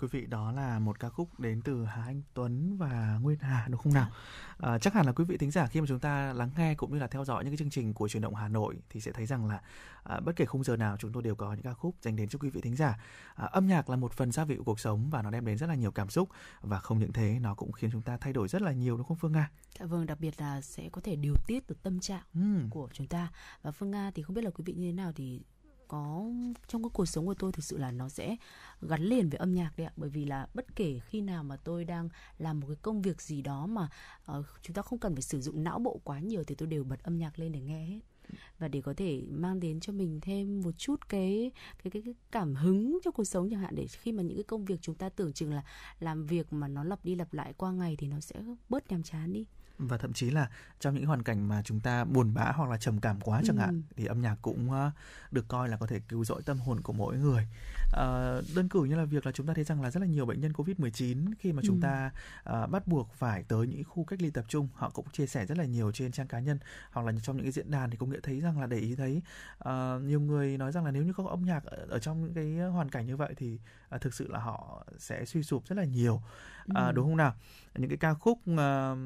[0.00, 3.66] Quý vị, đó là một ca khúc đến từ Hà Anh Tuấn và Nguyên Hà
[3.68, 4.10] đúng không nào?
[4.58, 6.92] À, chắc hẳn là quý vị thính giả khi mà chúng ta lắng nghe cũng
[6.92, 9.12] như là theo dõi những cái chương trình của truyền động Hà Nội thì sẽ
[9.12, 9.60] thấy rằng là
[10.02, 12.28] à, bất kể khung giờ nào chúng tôi đều có những ca khúc dành đến
[12.28, 12.98] cho quý vị thính giả.
[13.34, 15.58] À, âm nhạc là một phần gia vị của cuộc sống và nó đem đến
[15.58, 16.28] rất là nhiều cảm xúc
[16.60, 19.06] và không những thế nó cũng khiến chúng ta thay đổi rất là nhiều đúng
[19.06, 19.50] không Phương Nga?
[19.78, 22.70] Dạ vâng, đặc biệt là sẽ có thể điều tiết được tâm trạng Ừm.
[22.70, 23.32] của chúng ta.
[23.62, 25.42] Và Phương Nga thì không biết là quý vị như thế nào thì
[25.90, 26.24] có
[26.68, 28.36] trong cái cuộc sống của tôi thực sự là nó sẽ
[28.80, 29.92] gắn liền với âm nhạc đấy ạ.
[29.96, 33.22] Bởi vì là bất kể khi nào mà tôi đang làm một cái công việc
[33.22, 33.88] gì đó mà
[34.38, 36.84] uh, chúng ta không cần phải sử dụng não bộ quá nhiều thì tôi đều
[36.84, 38.00] bật âm nhạc lên để nghe hết.
[38.58, 41.50] Và để có thể mang đến cho mình thêm một chút cái
[41.82, 43.74] cái cái, cái cảm hứng cho cuộc sống chẳng hạn.
[43.76, 45.62] Để khi mà những cái công việc chúng ta tưởng chừng là
[46.00, 48.34] làm việc mà nó lặp đi lặp lại qua ngày thì nó sẽ
[48.68, 49.44] bớt nhàm chán đi
[49.86, 50.48] và thậm chí là
[50.80, 53.56] trong những hoàn cảnh mà chúng ta buồn bã hoặc là trầm cảm quá chẳng
[53.56, 53.60] Ừ.
[53.60, 54.90] hạn thì âm nhạc cũng ờ,
[55.30, 57.46] được coi là có thể cứu rỗi tâm hồn của mỗi người
[57.92, 60.26] Ờ, đơn cử như là việc là chúng ta thấy rằng là rất là nhiều
[60.26, 61.80] bệnh nhân covid 19 khi mà chúng Ừ.
[61.82, 62.10] ta
[62.44, 65.46] ờ, bắt buộc phải tới những khu cách ly tập trung họ cũng chia sẻ
[65.46, 66.58] rất là nhiều trên trang cá nhân
[66.92, 68.94] hoặc là trong những cái diễn đàn thì cũng đã thấy rằng là để ý
[68.94, 69.22] thấy
[69.58, 72.20] ờ, nhiều người nói rằng là nếu như không có âm nhạc ở, ở trong
[72.22, 73.58] những cái hoàn cảnh như vậy thì
[73.88, 76.22] ờ, thực sự là họ sẽ suy sụp rất là nhiều
[76.68, 76.92] À, Ừ.
[76.92, 77.34] đúng không nào
[77.74, 78.96] những cái ca khúc ờ,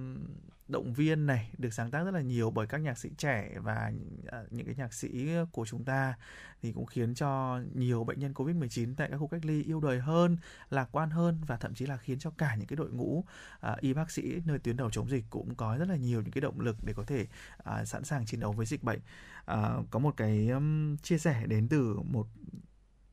[0.69, 3.93] động viên này được sáng tác rất là nhiều bởi các nhạc sĩ trẻ và
[4.27, 6.15] ờ, những cái nhạc sĩ của chúng ta
[6.63, 10.01] thì cũng khiến cho nhiều bệnh nhân Covid-19 tại các khu cách ly yêu đời
[10.01, 10.37] hơn,
[10.71, 13.25] lạc quan hơn và thậm chí là khiến cho cả những cái đội ngũ
[13.61, 16.31] à, y bác sĩ nơi tuyến đầu chống dịch cũng có rất là nhiều những
[16.31, 17.27] cái động lực để có thể
[17.65, 19.01] à, sẵn sàng chiến đấu với dịch bệnh.
[19.45, 22.27] À, có một cái um, chia sẻ đến từ một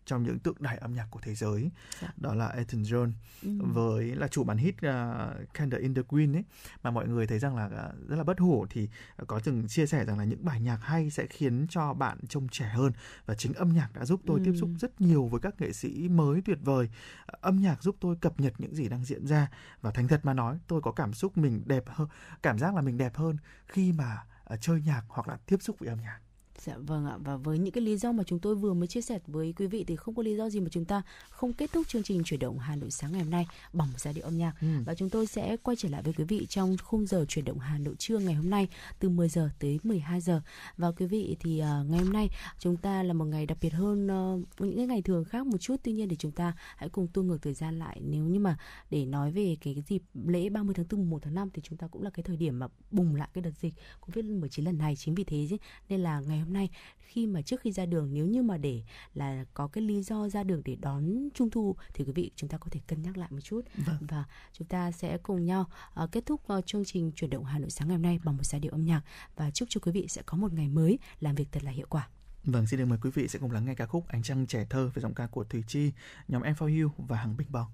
[0.05, 1.71] trong những tượng đài âm nhạc của thế giới
[2.01, 2.07] Dạ.
[2.17, 3.11] đó là Elton John
[3.43, 3.49] Ừ.
[3.59, 6.43] với là chủ bản hit uh, Candle in the Wind ấy
[6.83, 8.89] mà mọi người thấy rằng là à, rất là bất hủ thì
[9.27, 12.47] có từng chia sẻ rằng là những bài nhạc hay sẽ khiến cho bạn trông
[12.49, 12.91] trẻ hơn
[13.25, 14.45] và chính âm nhạc đã giúp tôi Ừ.
[14.45, 16.89] tiếp xúc rất nhiều với các nghệ sĩ mới tuyệt vời
[17.25, 19.47] À, âm nhạc giúp tôi cập nhật những gì đang diễn ra
[19.81, 22.07] và thành thật mà nói tôi có cảm xúc mình đẹp hơn
[22.43, 23.37] cảm giác là mình đẹp hơn
[23.67, 26.19] khi mà à, chơi nhạc hoặc là tiếp xúc với âm nhạc
[26.65, 27.17] Dạ vâng ạ.
[27.23, 29.67] Và với những cái lý do mà chúng tôi vừa mới chia sẻ với quý
[29.67, 32.23] vị thì không có lý do gì mà chúng ta không kết thúc chương trình
[32.23, 34.53] chuyển động Hà Nội sáng ngày hôm nay bằng một giai điệu âm nhạc.
[34.61, 34.67] Ừ.
[34.85, 37.59] và chúng tôi sẽ quay trở lại với quý vị trong khung giờ chuyển động
[37.59, 38.67] Hà Nội trưa ngày hôm nay
[38.99, 40.41] từ 10 giờ tới 12 giờ.
[40.77, 43.73] Và quý vị thì à, ngày hôm nay chúng ta là một ngày đặc biệt
[43.73, 45.75] hơn ờ, những cái ngày thường khác một chút.
[45.83, 48.01] Tuy nhiên thì chúng ta hãy cùng tua ngược thời gian lại.
[48.01, 48.57] Nếu như mà
[48.89, 51.61] để nói về cái, cái dịp lễ 30 tháng 4 mùng 1 tháng 5 thì
[51.65, 54.77] chúng ta cũng là cái thời điểm mà bùng lại cái đợt dịch Covid-19 lần
[54.77, 54.95] này.
[54.95, 55.47] Chính vì thế
[55.89, 58.83] nên là ngày hôm nay khi mà trước khi ra đường nếu như mà để
[59.13, 62.49] là có cái lý do ra đường để đón trung thu thì quý vị chúng
[62.49, 63.97] ta có thể cân nhắc lại một chút Vâng.
[64.01, 64.23] và
[64.53, 67.69] chúng ta sẽ cùng nhau ờ, kết thúc ờ, chương trình chuyển động Hà Nội
[67.69, 69.01] sáng ngày hôm nay bằng một giai điệu âm nhạc
[69.35, 71.87] và chúc cho quý vị sẽ có một ngày mới làm việc thật là hiệu
[71.89, 72.07] quả.
[72.43, 74.65] Vâng, xin được mời quý vị sẽ cùng lắng nghe ca khúc Ánh trăng trẻ
[74.69, 75.91] thơ với giọng ca của Thùy Chi,
[76.27, 77.65] nhóm Em For You và Hằng Big Bang.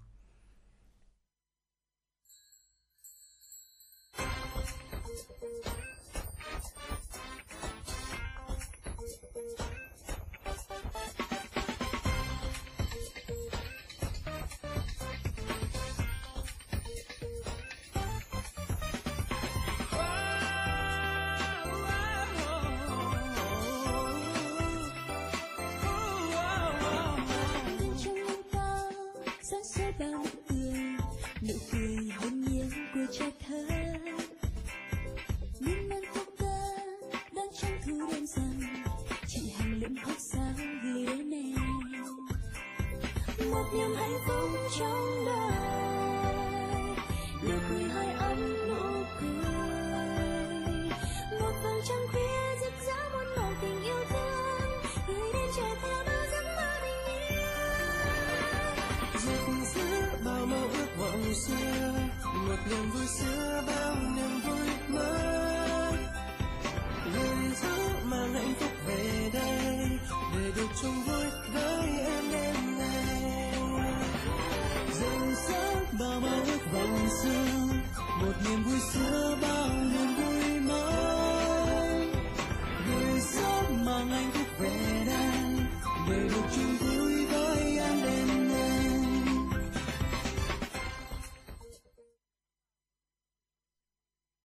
[43.77, 44.49] Niềm hạnh phúc
[44.79, 45.16] trong
[78.97, 79.56] Sebagai